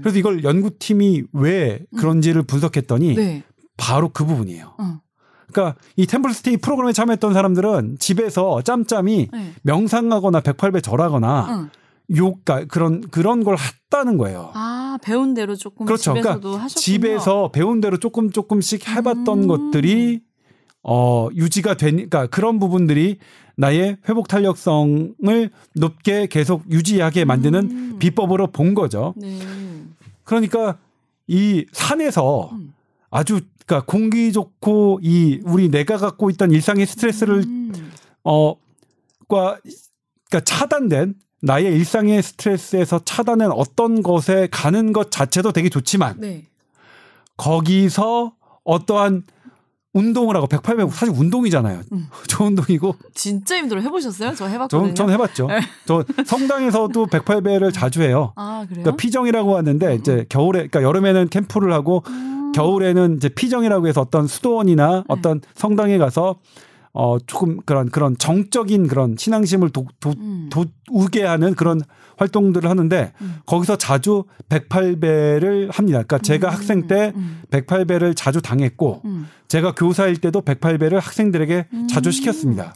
[0.00, 2.46] 그래서 이걸 연구팀이 왜 그런지를 음.
[2.46, 3.42] 분석했더니 네.
[3.76, 4.74] 바로 그 부분이에요.
[4.78, 5.00] 어.
[5.50, 9.52] 그러니까 이 템플스테이 프로그램에 참여했던 사람들은 집에서 짬짬이 네.
[9.62, 11.70] 명상하거나 108배 절하거나 응.
[12.16, 14.50] 요가 그런 그런 걸 했다는 거예요.
[14.54, 16.12] 아 배운 대로 조금 그렇죠.
[16.12, 16.80] 집에서도 그러니까 하셨군요.
[16.80, 19.46] 집에서 배운 대로 조금 조금씩 해봤던 음.
[19.46, 20.20] 것들이
[20.82, 23.18] 어 유지가 되니까 그런 부분들이
[23.56, 27.96] 나의 회복 탄력성을 높게 계속 유지하게 만드는 음.
[27.98, 29.14] 비법으로 본 거죠.
[29.16, 29.38] 네.
[30.24, 30.78] 그러니까
[31.26, 32.74] 이 산에서 음.
[33.10, 37.72] 아주 그러니까 공기 좋고 이 우리 내가 갖고 있던 일상의 스트레스를 음.
[38.22, 39.58] 어과
[40.28, 41.14] 그러니까 차단된
[41.44, 46.46] 나의 일상의 스트레스에서 차단된 어떤 것에 가는 것 자체도 되게 좋지만 네.
[47.36, 48.32] 거기서
[48.64, 49.24] 어떠한
[49.92, 51.82] 운동을 하고 108배 사실 운동이잖아요.
[51.92, 52.06] 음.
[52.28, 52.96] 저 운동이고.
[53.14, 54.34] 진짜 힘들어 해보셨어요?
[54.34, 54.86] 저 해봤거든요.
[54.88, 55.46] 전, 전 해봤죠.
[55.48, 55.60] 네.
[55.86, 58.32] 저 성당에서도 108배를 자주 해요.
[58.36, 58.82] 아 그래요?
[58.82, 59.94] 그러니까 피정이라고 하는데 음.
[59.94, 62.52] 이제 겨울에 그러니까 여름에는 캠프를 하고 음.
[62.54, 65.02] 겨울에는 이제 피정이라고 해서 어떤 수도원이나 네.
[65.08, 66.36] 어떤 성당에 가서
[66.96, 70.48] 어 조금 그런 그런 정적인 그런 신앙심을 도, 도, 음.
[70.50, 71.80] 도 우게 하는 그런
[72.16, 73.34] 활동들을 하는데 음.
[73.46, 76.04] 거기서 자주 108배를 합니다.
[76.04, 76.54] 그러니까 제가 음.
[76.54, 77.12] 학생 때
[77.50, 78.14] 108배를 음.
[78.14, 79.26] 자주 당했고 음.
[79.48, 82.74] 제가 교사일 때도 108배를 학생들에게 자주 시켰습니다.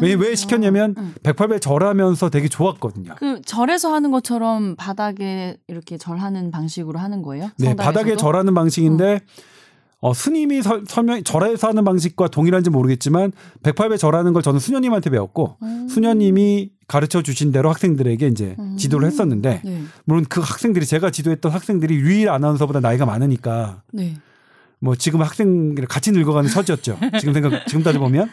[0.00, 3.16] 왜, 왜 시켰냐면 108배 절하면서 되게 좋았거든요.
[3.16, 7.50] 그 절에서 하는 것처럼 바닥에 이렇게 절하는 방식으로 하는 거예요?
[7.58, 9.18] 네, 바닥에 절하는 방식인데 어,
[10.14, 13.32] 스님이 서, 설명, 절에서 하는 방식과 동일한지 모르겠지만
[13.62, 15.88] 108배 절하는 걸 저는 수녀님한테 배웠고 음.
[15.88, 18.76] 수녀님이 가르쳐 주신 대로 학생들에게 이제 음.
[18.76, 19.82] 지도를 했었는데 네.
[20.04, 24.16] 물론 그 학생들이 제가 지도했던 학생들이 유일 아나운서보다 나이가 많으니까 네.
[24.80, 26.98] 뭐 지금 학생들 같이 늙어가는 처지였죠.
[27.18, 28.30] 지금 생각 지금 따져 보면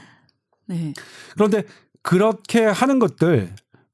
[0.68, 0.93] 네.
[1.34, 1.63] 그런데
[2.03, 3.51] 그렇게 하는 것들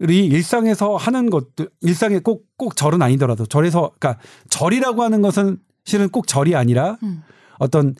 [0.09, 6.28] 이 일상에서 하는 것들 일상에 꼭꼭 절은 아니더라도 절에서 그러니까 절이라고 하는 것은 실은 꼭
[6.28, 7.24] 절이 아니라 음.
[7.62, 7.95] 어떤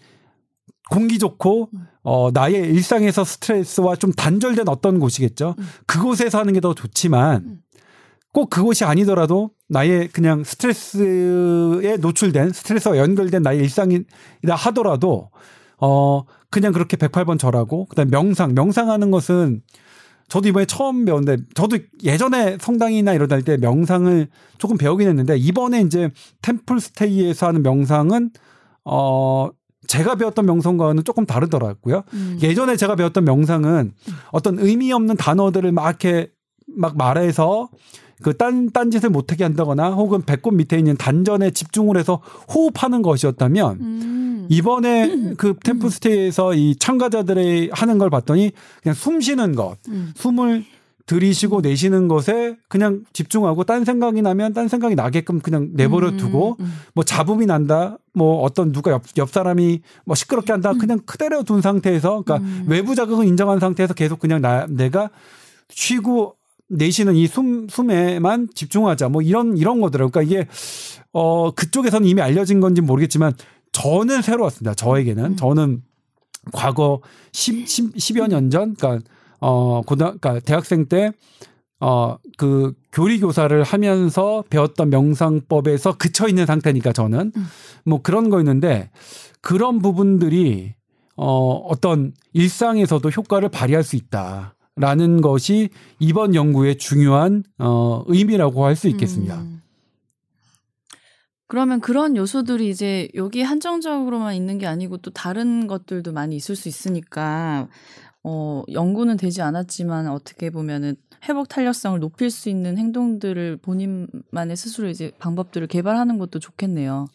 [0.90, 1.88] 공기 좋고 음.
[2.04, 5.56] 어 나의 일상에서 스트레스와 좀 단절된 어떤 곳이겠죠.
[5.58, 5.66] 음.
[5.86, 7.58] 그곳에서 하는 게 더 좋지만 음.
[8.34, 15.30] 꼭 그곳이 아니더라도 나의 그냥 스트레스에 노출된 스트레스와 연결된 나의 일상이라 하더라도
[15.78, 19.62] 어 그냥 그렇게 108번 절하고 그다음 명상 명상하는 것은
[20.28, 25.82] 저도 이번에 처음 배웠는데 저도 예전에 성당이나 이런 다닐 때 명상을 조금 배우긴 했는데 이번에
[25.82, 26.10] 이제
[26.42, 28.32] 템플 스테이에서 하는 명상은
[28.86, 29.50] 어,
[29.88, 32.04] 제가 배웠던 명상과는 조금 다르더라고요.
[32.14, 32.40] 음.
[32.42, 33.94] 예전에 제가 배웠던 명상은
[34.32, 36.32] 어떤 의미 없는 단어들을 막 이렇게
[36.68, 37.70] 막 말해서
[38.22, 42.22] 그 딴, 딴짓을 못하게 한다거나 혹은 배꼽 밑에 있는 단전에 집중을 해서
[42.54, 44.48] 호흡하는 것이었다면 음.
[44.50, 48.52] 이번에 그 템플스테이에서 이 참가자들의 하는 걸 봤더니
[48.84, 50.14] 그냥 숨 쉬는 것, 음.
[50.16, 50.64] 숨을
[51.12, 56.66] 들이쉬고 내쉬는 것에 그냥 집중하고 딴 생각이 나면 딴 생각이 나게끔 그냥 내버려 두고 음,
[56.66, 56.74] 음.
[56.94, 61.62] 뭐 잡음이 난다 뭐 어떤 누가 옆, 옆 사람이 뭐 시끄럽게 한다 그냥 그대로 둔
[61.62, 62.64] 상태에서 그러니까 음.
[62.68, 65.10] 외부 자극은 인정한 상태에서 계속 그냥 나 내가
[65.70, 66.36] 쉬고
[66.70, 70.12] 내쉬는 이 숨 숨에만 집중하자 뭐 이런 이런 거더라고요.
[70.12, 70.48] 그러니까 이게
[71.12, 73.34] 어 그쪽에서는 이미 알려진 건지 모르겠지만
[73.74, 74.76] 저는 새로웠습니다.
[74.76, 75.36] 저에게는 음.
[75.36, 75.82] 저는
[76.54, 77.02] 과거
[77.34, 79.06] 10, 10, 10여 년 전, 그러니까
[79.42, 81.12] 어 고등 그러니까 대학생 때
[81.82, 87.46] 어, 그 교리 교사를 하면서 배웠던 명상법에서 그쳐 있는 상태니까 저는 음.
[87.86, 88.92] 뭐 그런 거였는데
[89.42, 90.76] 그런 부분들이
[91.18, 95.70] 어 어떤 일상에서도 효과를 발휘할 수 있다 라는 것이
[96.00, 99.40] 이번 연구의 중요한 어 의미라고 할 수 있겠습니다.
[99.42, 99.62] 음.
[101.48, 106.70] 그러면 그런 요소들이 이제 여기 한정적으로만 있는 게 아니고 또 다른 것들도 많이 있을 수
[106.70, 107.68] 있으니까
[108.24, 110.96] 어, 연구는 되지 않았지만 어떻게 보면은
[111.28, 117.08] 회복 탄력성을 높일 수 있는 행동들을 본인만의 스스로 이제 방법들을 개발하는 것도 좋겠네요.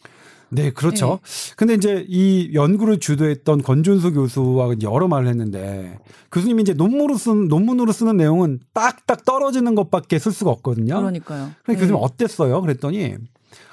[0.49, 1.19] 네, 그렇죠.
[1.21, 1.53] 네.
[1.57, 5.99] 근데 이제 이 연구를 주도했던 권준수 교수와 여러 말을 했는데
[6.31, 10.95] 교수님이 이제 논문으로 쓴 논문으로 쓰는 내용은 딱딱 떨어지는 것밖에 쓸 수가 없거든요.
[10.99, 11.51] 그러니까요.
[11.63, 11.73] 그러니까 네.
[11.73, 12.61] 교수님 어땠어요?
[12.61, 13.15] 그랬더니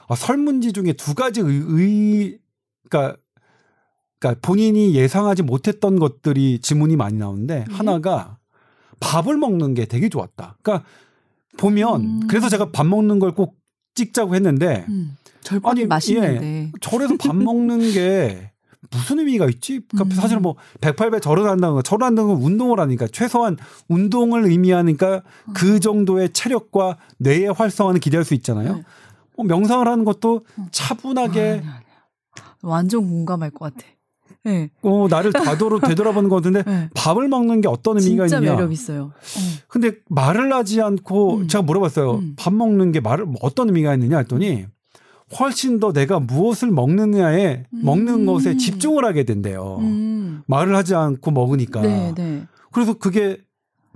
[0.09, 2.39] 아, 설문지 중에 두 가지 의, 의
[2.89, 3.17] 그러니까
[4.25, 7.75] 그러니까 본인이 예상하지 못했던 것들이 지문이 많이 나오는데 음.
[7.75, 8.39] 하나가
[9.01, 10.57] 밥을 먹는 게 되게 좋았다.
[10.63, 10.87] 그러니까
[11.59, 12.21] 보면 음.
[12.27, 13.57] 그래서 제가 밥 먹는 걸 꼭
[13.95, 15.17] 찍자고 했는데 음.
[15.63, 18.51] 아니 맛있는데 예, 절에서 밥 먹는 게
[18.91, 19.81] 무슨 의미가 있지?
[19.89, 20.21] 그러니까 음.
[20.21, 23.57] 사실은 뭐 108배 절어난다는 거, 절어난다는 건 운동을 하니까 최소한
[23.89, 25.53] 운동을 의미하니까 음.
[25.55, 28.77] 그 정도의 체력과 뇌의 활성화는 기대할 수 있잖아요.
[28.77, 28.83] 네.
[29.37, 30.67] 뭐 명상을 하는 것도 음.
[30.71, 31.81] 차분하게 아,
[32.63, 33.87] 완전 공감할 것 같아.
[34.45, 34.71] 네.
[34.83, 36.91] 어, 나를 다도로 되돌아보는 거 같은데 네.
[36.95, 38.55] 밥을 먹는 게 어떤 의미가 진짜 있냐?
[38.55, 39.05] 매력 있어요.
[39.05, 39.41] 어.
[39.69, 41.49] 근데 말을 하지 않고 음.
[41.49, 42.13] 제가 물어봤어요.
[42.17, 42.35] 음.
[42.37, 44.67] 밥 먹는 게 말을 어떤 의미가 있느냐 했더니
[45.39, 47.81] 훨씬 더 내가 무엇을 먹느냐에 음.
[47.83, 49.79] 먹는 것에 집중을 하게 된대요.
[49.81, 50.43] 음.
[50.47, 51.81] 말을 하지 않고 먹으니까.
[51.81, 52.47] 네, 네.
[52.71, 53.39] 그래서 그게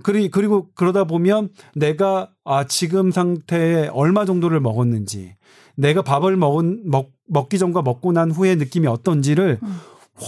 [0.01, 5.35] 그리 그리고 그러다 보면 내가 아 지금 상태에 얼마 정도를 먹었는지
[5.75, 9.77] 내가 밥을 먹은 먹 먹기 전과 먹고 난 후의 느낌이 어떤지를 음.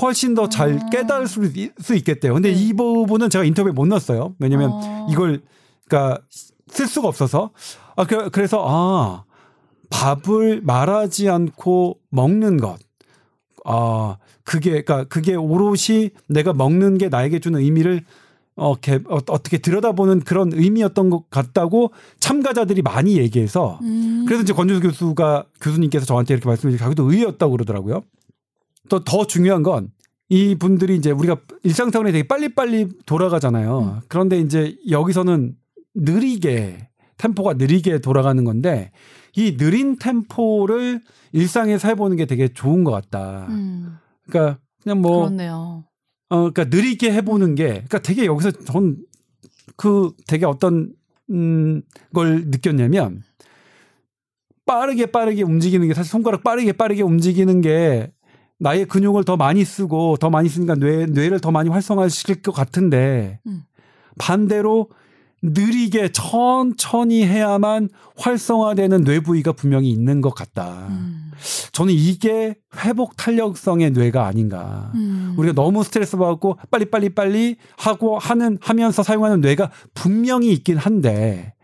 [0.02, 1.42] 훨씬 더 잘 깨달을 수,
[1.80, 2.34] 수 있겠대요.
[2.34, 2.60] 근데 네.
[2.60, 4.36] 이 부분은 제가 인터뷰에 못 넣었어요.
[4.40, 5.08] 왜냐면 어.
[5.10, 5.42] 이걸
[5.88, 6.22] 그러니까
[6.68, 7.52] 쓸 수가 없어서
[7.96, 9.24] 아 그, 그래서 아
[9.90, 12.78] 밥을 말하지 않고 먹는 것.
[13.66, 18.04] 아 그게 그러니까 그게 오롯이 내가 먹는 게 나에게 주는 의미를
[18.56, 24.26] 어, 개, 어, 어떻게 들여다보는 그런 의미였던 것 같다고 참가자들이 많이 얘기해서 음.
[24.28, 28.04] 그래서 이제 권준수 교수가 교수님께서 저한테 이렇게 말씀해 주시고 자기도 의외였다고 그러더라고요.
[28.92, 29.92] 또 더 중요한 건
[30.34, 33.80] 이 분들이 이제 우리가 일상생활에 되게 빨리빨리 돌아가잖아요.
[33.80, 34.00] 음.
[34.08, 35.56] 그런데 이제 여기서는
[35.94, 36.88] 느리게
[37.18, 38.92] 템포가 느리게 돌아가는 건데
[39.36, 41.02] 이 느린 템포를
[41.34, 43.48] 일상에서 해보는 게 되게 좋은 것 같다.
[43.50, 43.98] 음.
[44.26, 45.84] 그러니까 그냥 뭐 그렇네요.
[46.30, 48.96] 어, 그러니까 느리게 해보는 게, 그러니까 되게 여기서 전
[49.76, 50.94] 그 되게 어떤
[51.32, 51.82] 음,
[52.14, 53.24] 걸 느꼈냐면
[54.66, 58.12] 빠르게 빠르게 움직이는 게 사실 손가락 빠르게 빠르게 움직이는 게
[58.62, 63.40] 나의 근육을 더 많이 쓰고 더 많이 쓰니까 뇌 뇌를 더 많이 활성화시킬 것 같은데
[63.48, 63.64] 음.
[64.20, 64.90] 반대로
[65.42, 70.86] 느리게 천천히 해야만 활성화되는 뇌 부위가 분명히 있는 것 같다.
[70.90, 71.32] 음.
[71.72, 72.54] 저는 이게
[72.86, 74.92] 회복 탄력성의 뇌가 아닌가.
[74.94, 75.34] 음.
[75.38, 81.56] 우리가 너무 스트레스 받고 빨리 빨리 빨리 하고 하는 하면서 사용하는 뇌가 분명히 있긴 한데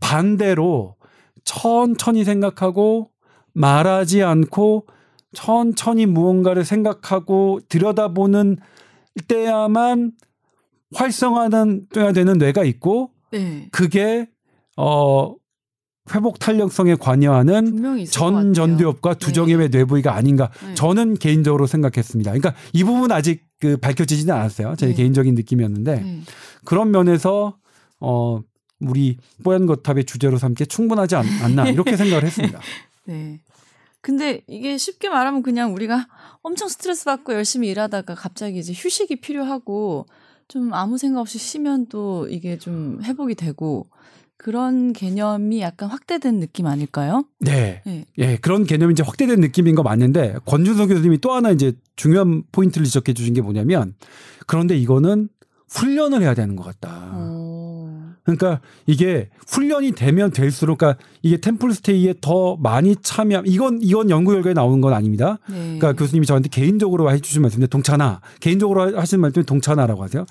[0.00, 0.96] 반대로
[1.44, 3.10] 천천히 생각하고
[3.52, 4.86] 말하지 않고
[5.32, 8.58] 천천히 무언가를 생각하고 들여다보는
[9.28, 10.12] 때야만
[10.94, 13.68] 활성화돼야 되는 뇌가 있고 네.
[13.72, 14.28] 그게
[14.76, 15.34] 어
[16.14, 19.78] 회복 탄력성에 관여하는 전 전두엽과 두정엽의 네.
[19.78, 20.74] 뇌부위가 아닌가 네.
[20.74, 22.32] 저는 개인적으로 생각했습니다.
[22.32, 24.74] 그러니까 이 부분 아직 그 밝혀지지는 않았어요.
[24.76, 24.94] 제 네.
[24.94, 26.20] 개인적인 느낌이었는데 네.
[26.64, 27.56] 그런 면에서
[28.00, 28.40] 어
[28.80, 32.58] 우리 뽀얀 거탑의 주제로 삼기에 충분하지 않, 나 이렇게 생각을 했습니다.
[33.04, 33.38] 네.
[34.02, 36.08] 근데 이게 쉽게 말하면 그냥 우리가
[36.42, 40.06] 엄청 스트레스 받고 열심히 일하다가 갑자기 이제 휴식이 필요하고
[40.48, 43.86] 좀 아무 생각 없이 쉬면 또 이게 좀 회복이 되고
[44.36, 47.24] 그런 개념이 약간 확대된 느낌 아닐까요?
[47.38, 47.80] 네.
[47.86, 48.04] 네.
[48.18, 52.84] 예, 그런 개념이 이제 확대된 느낌인 거 맞는데 권준석 교수님이 또 하나 이제 중요한 포인트를
[52.84, 53.94] 지적해 주신 게 뭐냐면
[54.48, 55.28] 그런데 이거는
[55.70, 57.12] 훈련을 해야 되는 것 같다.
[57.14, 57.18] 오.
[57.18, 57.51] 어.
[58.24, 64.32] 그러니까 이게 훈련이 되면 될수록 그러니까 이게 템플 스테이에 더 많이 참여 이건 이건 연구
[64.32, 65.38] 결과에 나오는 건 아닙니다.
[65.48, 65.78] 네.
[65.78, 70.24] 그러니까 교수님이 저한테 개인적으로 해 주신 말씀인데 동차나 개인적으로 하시는 말씀이 동차나라고 하세요.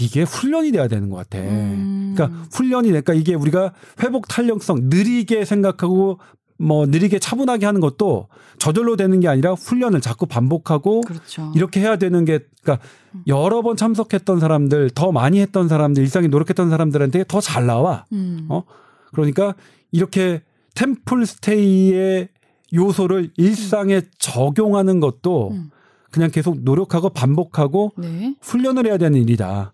[0.00, 1.38] 이게 훈련이 돼야 되는 것 같아.
[1.38, 2.14] 음.
[2.14, 3.72] 그러니까 훈련이 그러니까 이게 우리가
[4.02, 6.20] 회복 탄력성 느리게 생각하고
[6.58, 8.28] 뭐 느리게 차분하게 하는 것도
[8.58, 11.50] 저절로 되는 게 아니라 훈련을 자꾸 반복하고 그렇죠.
[11.56, 12.86] 이렇게 해야 되는 게 그러니까
[13.26, 18.04] 여러 번 참석했던 사람들 더 많이 했던 사람들 일상에 노력했던 사람들한테 더 잘 나와.
[18.12, 18.46] 음.
[18.48, 18.64] 어
[19.12, 19.54] 그러니까
[19.90, 20.42] 이렇게
[20.74, 22.28] 템플 스테이의
[22.74, 24.02] 요소를 일상에 음.
[24.18, 25.70] 적용하는 것도 음.
[26.10, 28.34] 그냥 계속 노력하고 반복하고 네.
[28.40, 29.72] 훈련을 해야 되는 일이다.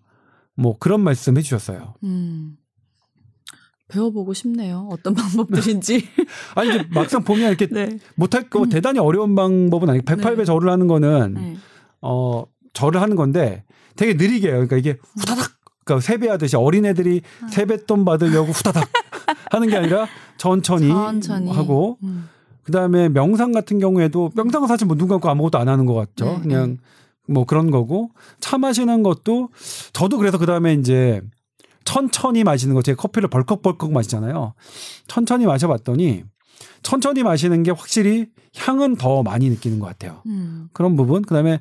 [0.54, 1.94] 뭐 그런 말씀 해주셨어요.
[2.04, 2.56] 음.
[3.88, 4.88] 배워보고 싶네요.
[4.90, 6.04] 어떤 방법들인지.
[6.54, 7.98] 아니 이제 막상 보면 이렇게 네.
[8.16, 8.68] 못할 거 음.
[8.68, 10.44] 대단히 어려운 방법은 아니고 108배 네.
[10.44, 11.56] 절을 하는 거는 네.
[12.02, 12.44] 어
[12.78, 13.64] 절을 하는 건데
[13.96, 14.54] 되게 느리게 해요.
[14.54, 15.50] 그러니까 이게 후다닥
[15.84, 17.48] 그러니까 세배하듯이 어린애들이 아.
[17.48, 18.88] 세뱃돈 받으려고 후다닥
[19.50, 20.06] 하는 게 아니라
[20.36, 21.50] 천천히, 천천히.
[21.50, 22.28] 하고 음.
[22.62, 26.24] 그다음에 명상 같은 경우에도 명상 사실 뭐눈 감고 아무것도 안 하는 것 같죠.
[26.24, 26.76] 네, 그냥 네.
[27.26, 29.48] 뭐 그런 거고 차 마시는 것도
[29.92, 31.20] 저도 그래서 그다음에 이제
[31.84, 34.54] 천천히 마시는 거, 제가 커피를 벌컥벌컥 마시잖아요.
[35.08, 36.22] 천천히 마셔봤더니
[36.82, 38.26] 천천히 마시는 게 확실히
[38.56, 40.22] 향은 더 많이 느끼는 것 같아요.
[40.26, 40.68] 음.
[40.74, 41.22] 그런 부분.
[41.22, 41.60] 그 다음에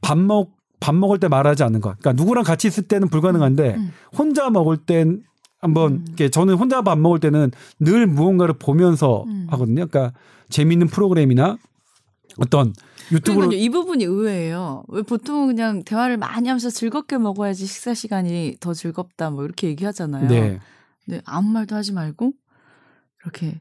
[0.00, 1.98] 밥 먹, 밥 먹을 때 말하지 않는 것.
[1.98, 3.92] 그러니까 누구랑 같이 있을 때는 불가능한데 음.
[4.16, 5.22] 혼자 먹을 땐
[5.58, 6.04] 한번 음.
[6.06, 7.50] 이렇게 저는 혼자 밥 먹을 때는
[7.80, 9.46] 늘 무언가를 보면서 음.
[9.50, 9.86] 하거든요.
[9.86, 10.12] 그러니까
[10.48, 11.58] 재미있는 프로그램이나
[12.38, 12.74] 어떤
[13.10, 14.84] 유튜브로 이 부분이 의외예요.
[14.88, 20.28] 왜 보통 그냥 대화를 많이 하면서 즐겁게 먹어야지 식사 시간이 더 즐겁다 뭐 이렇게 얘기하잖아요.
[20.28, 20.60] 네.
[21.04, 22.32] 근데 아무 말도 하지 말고
[23.22, 23.60] 이렇게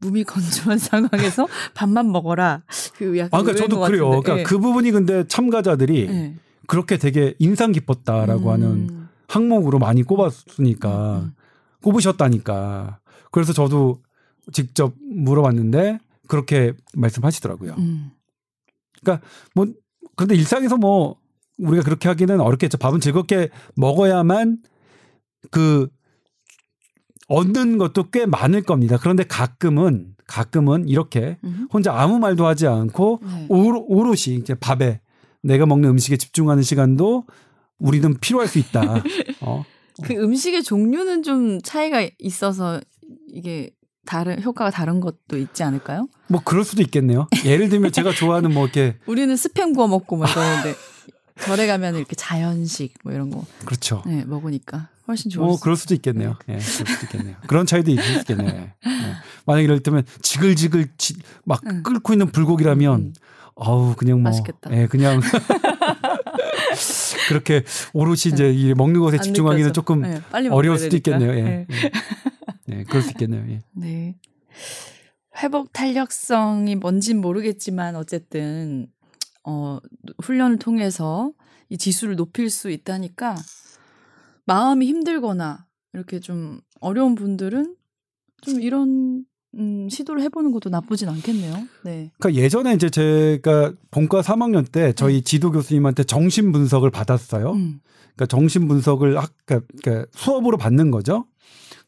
[0.00, 2.62] 무미건조한 상황에서 밥만 먹어라.
[2.96, 4.08] 그 약간 아, 그러니까 저도 그래요.
[4.08, 4.42] 그러니까 네.
[4.42, 6.36] 그 부분이 근데 참가자들이 네.
[6.70, 8.52] 그렇게 되게 인상 깊었다라고 음.
[8.52, 11.34] 하는 항목으로 많이 꼽았으니까 음.
[11.82, 13.00] 꼽으셨다니까.
[13.32, 14.00] 그래서 저도
[14.52, 15.98] 직접 물어봤는데
[16.28, 17.74] 그렇게 말씀하시더라고요.
[17.76, 18.12] 음.
[19.02, 19.66] 그러니까 뭐
[20.14, 21.16] 그런데 일상에서 뭐
[21.58, 22.78] 우리가 그렇게 하기는 어렵겠죠.
[22.78, 24.58] 밥은 즐겁게 먹어야만
[25.50, 25.88] 그
[27.26, 28.96] 얻는 것도 꽤 많을 겁니다.
[28.96, 31.36] 그런데 가끔은 가끔은 이렇게
[31.72, 33.46] 혼자 아무 말도 하지 않고 네.
[33.48, 35.00] 오롯이 이제 밥에
[35.42, 37.24] 내가 먹는 음식에 집중하는 시간도
[37.78, 39.02] 우리는 필요할 수 있다.
[39.40, 39.64] 어.
[40.02, 42.80] 그 음식의 종류는 좀 차이가 있어서
[43.28, 43.70] 이게
[44.06, 46.08] 다른 효과가 다른 것도 있지 않을까요?
[46.28, 47.26] 뭐 그럴 수도 있겠네요.
[47.44, 50.74] 예를 들면 제가 좋아하는 뭐 이렇게 우리는 스팸 구워 먹고 막 그러는데
[51.40, 54.02] 절에 가면 이렇게 자연식 뭐 이런 거 그렇죠.
[54.06, 56.36] 네, 먹으니까 훨씬 좋을 뭐 그럴 수도 있겠네요.
[56.48, 57.36] 예, 네, 그럴 수도 있겠네요.
[57.46, 58.52] 그런 차이도 있을 수 있겠네요.
[58.52, 58.74] 네.
[59.46, 61.14] 만약 예를 들면 지글지글 지,
[61.44, 61.82] 막 응.
[61.82, 63.12] 끓고 있는 불고기라면 음.
[63.54, 64.70] 어우 그냥 뭐 맛있겠다.
[64.72, 65.20] 예, 그냥
[67.28, 70.20] 그렇게 오롯이 이제 이 먹는 것에 집중하기는 조금 네,
[70.50, 71.16] 어려울 수도 되니까.
[71.16, 71.38] 있겠네요.
[71.38, 71.42] 예.
[71.42, 71.66] 네.
[72.66, 73.44] 네, 그럴 수 있겠네요.
[73.50, 73.60] 예.
[73.72, 74.16] 네.
[75.42, 78.88] 회복 탄력성이 뭔진 모르겠지만 어쨌든
[79.44, 79.78] 어
[80.22, 81.32] 훈련을 통해서
[81.68, 83.36] 이 지수를 높일 수 있다니까
[84.44, 87.76] 마음이 힘들거나 이렇게 좀 어려운 분들은
[88.42, 89.24] 좀 이런
[89.58, 91.54] 음, 시도를 해보는 것도 나쁘진 않겠네요.
[91.84, 92.10] 네.
[92.18, 95.20] 그러니까 예전에 이제 제가 본과 3학년 때 저희 네.
[95.22, 97.52] 지도 교수님한테 정신 분석을 받았어요.
[97.52, 97.80] 음.
[98.14, 101.26] 그러니까 정신 분석을 학, 그러니까, 그러니까 수업으로 받는 거죠.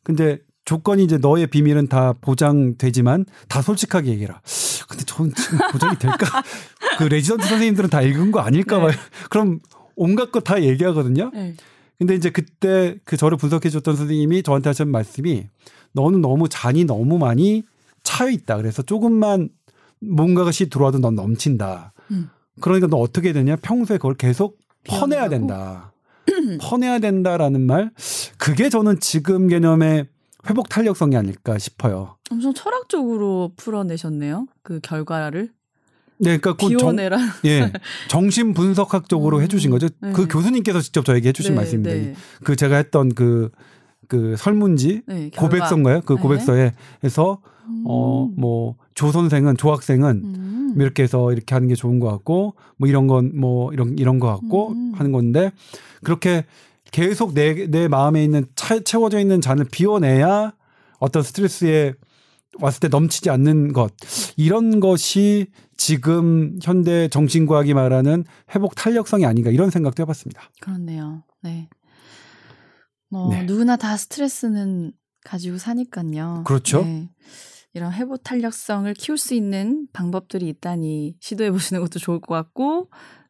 [0.02, 4.40] 근데 조건이 이제 너의 비밀은 다 보장되지만 다 솔직하게 얘기해라.
[4.88, 6.42] 근데 저는 지금 보장이 될까?
[6.98, 8.82] 그 레지던트 선생님들은 다 읽은 거 아닐까 네.
[8.82, 8.92] 봐요.
[9.30, 9.60] 그럼
[9.96, 11.30] 온갖 거 다 얘기하거든요.
[11.32, 11.54] 네.
[11.98, 15.46] 근데 이제 그때 그 저를 분석해 줬던 선생님이 저한테 하신 말씀이
[15.92, 17.62] 너는 너무 잔이 너무 많이
[18.02, 18.56] 차여 있다.
[18.56, 19.48] 그래서 조금만
[20.00, 21.92] 뭔가가 시 들어와도 넌 넘친다.
[22.10, 22.28] 음.
[22.60, 23.56] 그러니까 너 어떻게 되냐?
[23.56, 25.92] 평소에 그걸 계속 퍼내야 된다.
[26.60, 27.90] 퍼내야 된다라는 말.
[28.38, 30.06] 그게 저는 지금 개념의
[30.48, 32.16] 회복 탄력성이 아닐까 싶어요.
[32.30, 34.46] 엄청 철학적으로 풀어내셨네요.
[34.62, 35.50] 그 결과를.
[36.18, 36.96] 네, 그러니까 그 정,
[37.44, 37.72] 예,
[38.08, 39.88] 정신 분석학적으로 음, 해주신 거죠.
[40.00, 40.12] 네.
[40.12, 41.94] 그 교수님께서 직접 저에게 해주신 네, 말씀입니다.
[41.94, 42.14] 네.
[42.44, 43.50] 그 제가 했던 그,
[44.12, 46.02] 그 설문지 네, 고백서인가요?
[46.02, 46.20] 그 네.
[46.20, 47.84] 고백서에 해서 음.
[47.86, 50.74] 어뭐 조 선생은 조 학생은 음.
[50.76, 54.28] 이렇게 해서 이렇게 하는 게 좋은 것 같고 뭐 이런 건 뭐 이런 이런 것
[54.28, 54.92] 같고 음.
[54.94, 55.50] 하는 건데
[56.04, 56.44] 그렇게
[56.90, 60.52] 계속 내, 내 마음에 있는 차, 채워져 있는 잔을 비워내야
[60.98, 61.94] 어떤 스트레스에
[62.60, 63.94] 왔을 때 넘치지 않는 것.
[64.36, 65.46] 이런 것이
[65.78, 70.42] 지금 현대 정신과학이 말하는 회복 탄력성이 아닌가 이런 생각도 해봤습니다.
[70.60, 71.22] 그렇네요.
[71.40, 71.70] 네.
[73.12, 73.42] 뭐 네.
[73.42, 74.92] 누구나 다 스트레스는
[75.22, 76.44] 가지고 사니까요.
[76.46, 76.82] 그렇죠.
[76.82, 77.10] 네.
[77.74, 82.88] 이런 회복 탄력성을 키울 수 있는 방법들이 있다니 시도해 보시는 것도 좋을 것 같고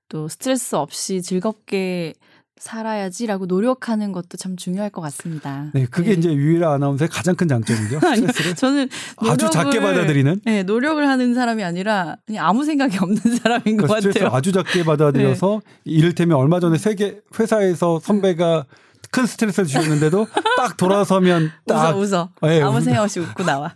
[0.09, 2.15] 또 스트레스 없이 즐겁게
[2.57, 5.71] 살아야지라고 노력하는 것도 참 중요할 것 같습니다.
[5.75, 6.19] 네, 그게 네.
[6.19, 7.99] 이제 유일한 아나운서의 가장 큰 장점이죠.
[8.07, 8.25] 아니,
[8.55, 10.43] 저는 아주 작게 받아들이는.
[10.45, 14.29] 네, 노력을 하는 사람이 아니라 그냥 아무 생각이 없는 사람인 것 같아요.
[14.29, 15.81] 아주 작게 받아들여서 네.
[15.85, 18.67] 이를테면 얼마 전에 세계 회사에서 선배가
[19.13, 23.73] 큰 스트레스를 주셨는데도 딱 돌아서면 딱 웃어 웃어 네, 아무 생각 없이 웃고 나와.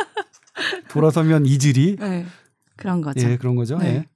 [0.88, 2.26] 돌아서면 이질이 네,
[2.76, 3.28] 그런 거죠.
[3.28, 3.76] 예, 그런 거죠.
[3.76, 3.86] 네.
[3.86, 4.06] 예.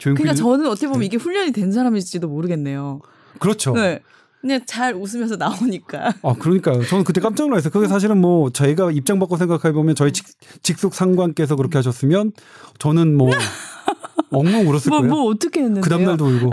[0.00, 1.06] 그러니까 저는 어떻게 보면 네.
[1.06, 3.00] 이게 훈련이 된 사람일지도 모르겠네요.
[3.38, 3.72] 그렇죠.
[3.72, 4.00] 네.
[4.40, 6.14] 그냥 잘 웃으면서 나오니까.
[6.22, 6.84] 아, 그러니까요.
[6.84, 7.70] 저는 그때 깜짝 놀랐어요.
[7.70, 10.26] 그게 사실은 뭐 저희가 입장 바꿔 생각해 보면 저희 직,
[10.62, 12.32] 직속 상관께서 그렇게 하셨으면
[12.78, 13.30] 저는 뭐
[14.30, 15.14] 엉엉 울었을 뭐, 거예요.
[15.14, 15.80] 뭐 어떻게 했는데?
[15.80, 16.50] 그 다음 날도 울고.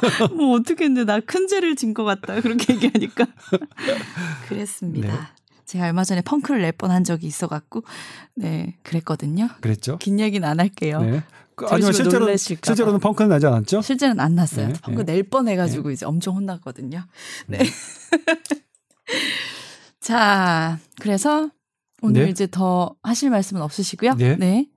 [0.36, 2.40] 뭐 어떻게 했는데 나 큰 죄를 진 것 같다.
[2.40, 3.26] 그렇게 얘기하니까.
[4.48, 5.12] 그랬습니다.
[5.12, 5.20] 네.
[5.66, 7.82] 제가 얼마 전에 펑크를 낼 뻔한 적이 있어갖고
[8.34, 9.48] 네 그랬거든요.
[9.60, 9.98] 그랬죠.
[9.98, 11.00] 긴 얘기는 안 할게요.
[11.02, 11.22] 네.
[11.54, 13.82] 그, 아니요 실제로 실제로는 펑크는 나지 않았죠?
[13.82, 14.68] 실제는 안 났어요.
[14.68, 15.14] 네, 펑크 네.
[15.14, 15.94] 낼 뻔해가지고 네.
[15.94, 17.04] 이제 엄청 혼났거든요.
[17.48, 17.58] 네.
[17.58, 17.64] 네.
[20.00, 21.50] 자 그래서
[22.00, 22.30] 오늘 네.
[22.30, 24.14] 이제 더 하실 말씀은 없으시고요.
[24.14, 24.36] 네.
[24.36, 24.68] 네.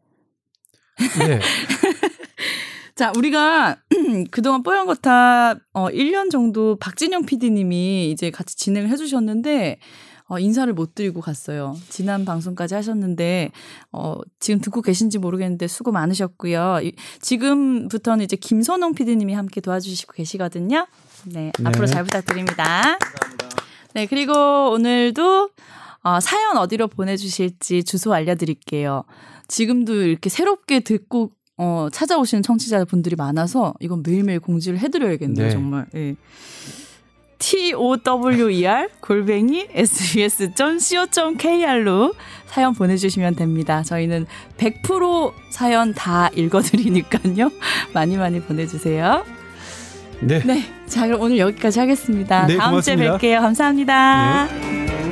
[2.92, 2.96] 네.
[2.96, 3.78] 자, 우리가
[4.32, 9.80] 그동안 뽀얀 거탑 어 1년 정도 박진영 PD님이 이제 같이 진행을 해 주셨는데
[10.28, 11.76] 어, 인사를 못 드리고 갔어요.
[11.90, 13.52] 지난 방송까지 하셨는데
[13.92, 16.80] 어, 지금 듣고 계신지 모르겠는데 수고 많으셨고요.
[16.84, 20.88] 이, 지금부터는 이제 김선홍 PD님이 함께 도와주시고 계시거든요.
[21.26, 21.66] 네, 네.
[21.66, 22.64] 앞으로 잘 부탁드립니다.
[22.64, 23.50] 감사합니다.
[23.94, 25.50] 네, 그리고 오늘도
[26.04, 29.04] 어, 사연 어디로 보내주실지 주소 알려드릴게요.
[29.50, 31.32] 지금도 이렇게 새롭게 듣고
[31.64, 35.52] 어, 찾아오시는 청취자분들이 많아서 이건 매일매일 공지를 해드려야겠네요, 네.
[35.52, 35.86] 정말.
[35.92, 36.16] 네.
[38.04, 38.58] tower
[39.00, 40.56] 골뱅이 sbs.co.kr로
[42.48, 43.84] 사연 보내주시면 됩니다.
[43.84, 44.26] 저희는
[44.58, 47.52] 100% 사연 다 읽어드리니까요.
[47.94, 49.24] 많이 많이 보내주세요.
[50.20, 50.40] 네.
[50.44, 50.64] 네.
[50.88, 52.48] 자, 그럼 오늘 여기까지 하겠습니다.
[52.48, 53.20] 네, 다음 고맙습니다.
[53.20, 53.40] 주에 뵐게요.
[53.40, 54.46] 감사합니다.
[54.48, 55.11] 네.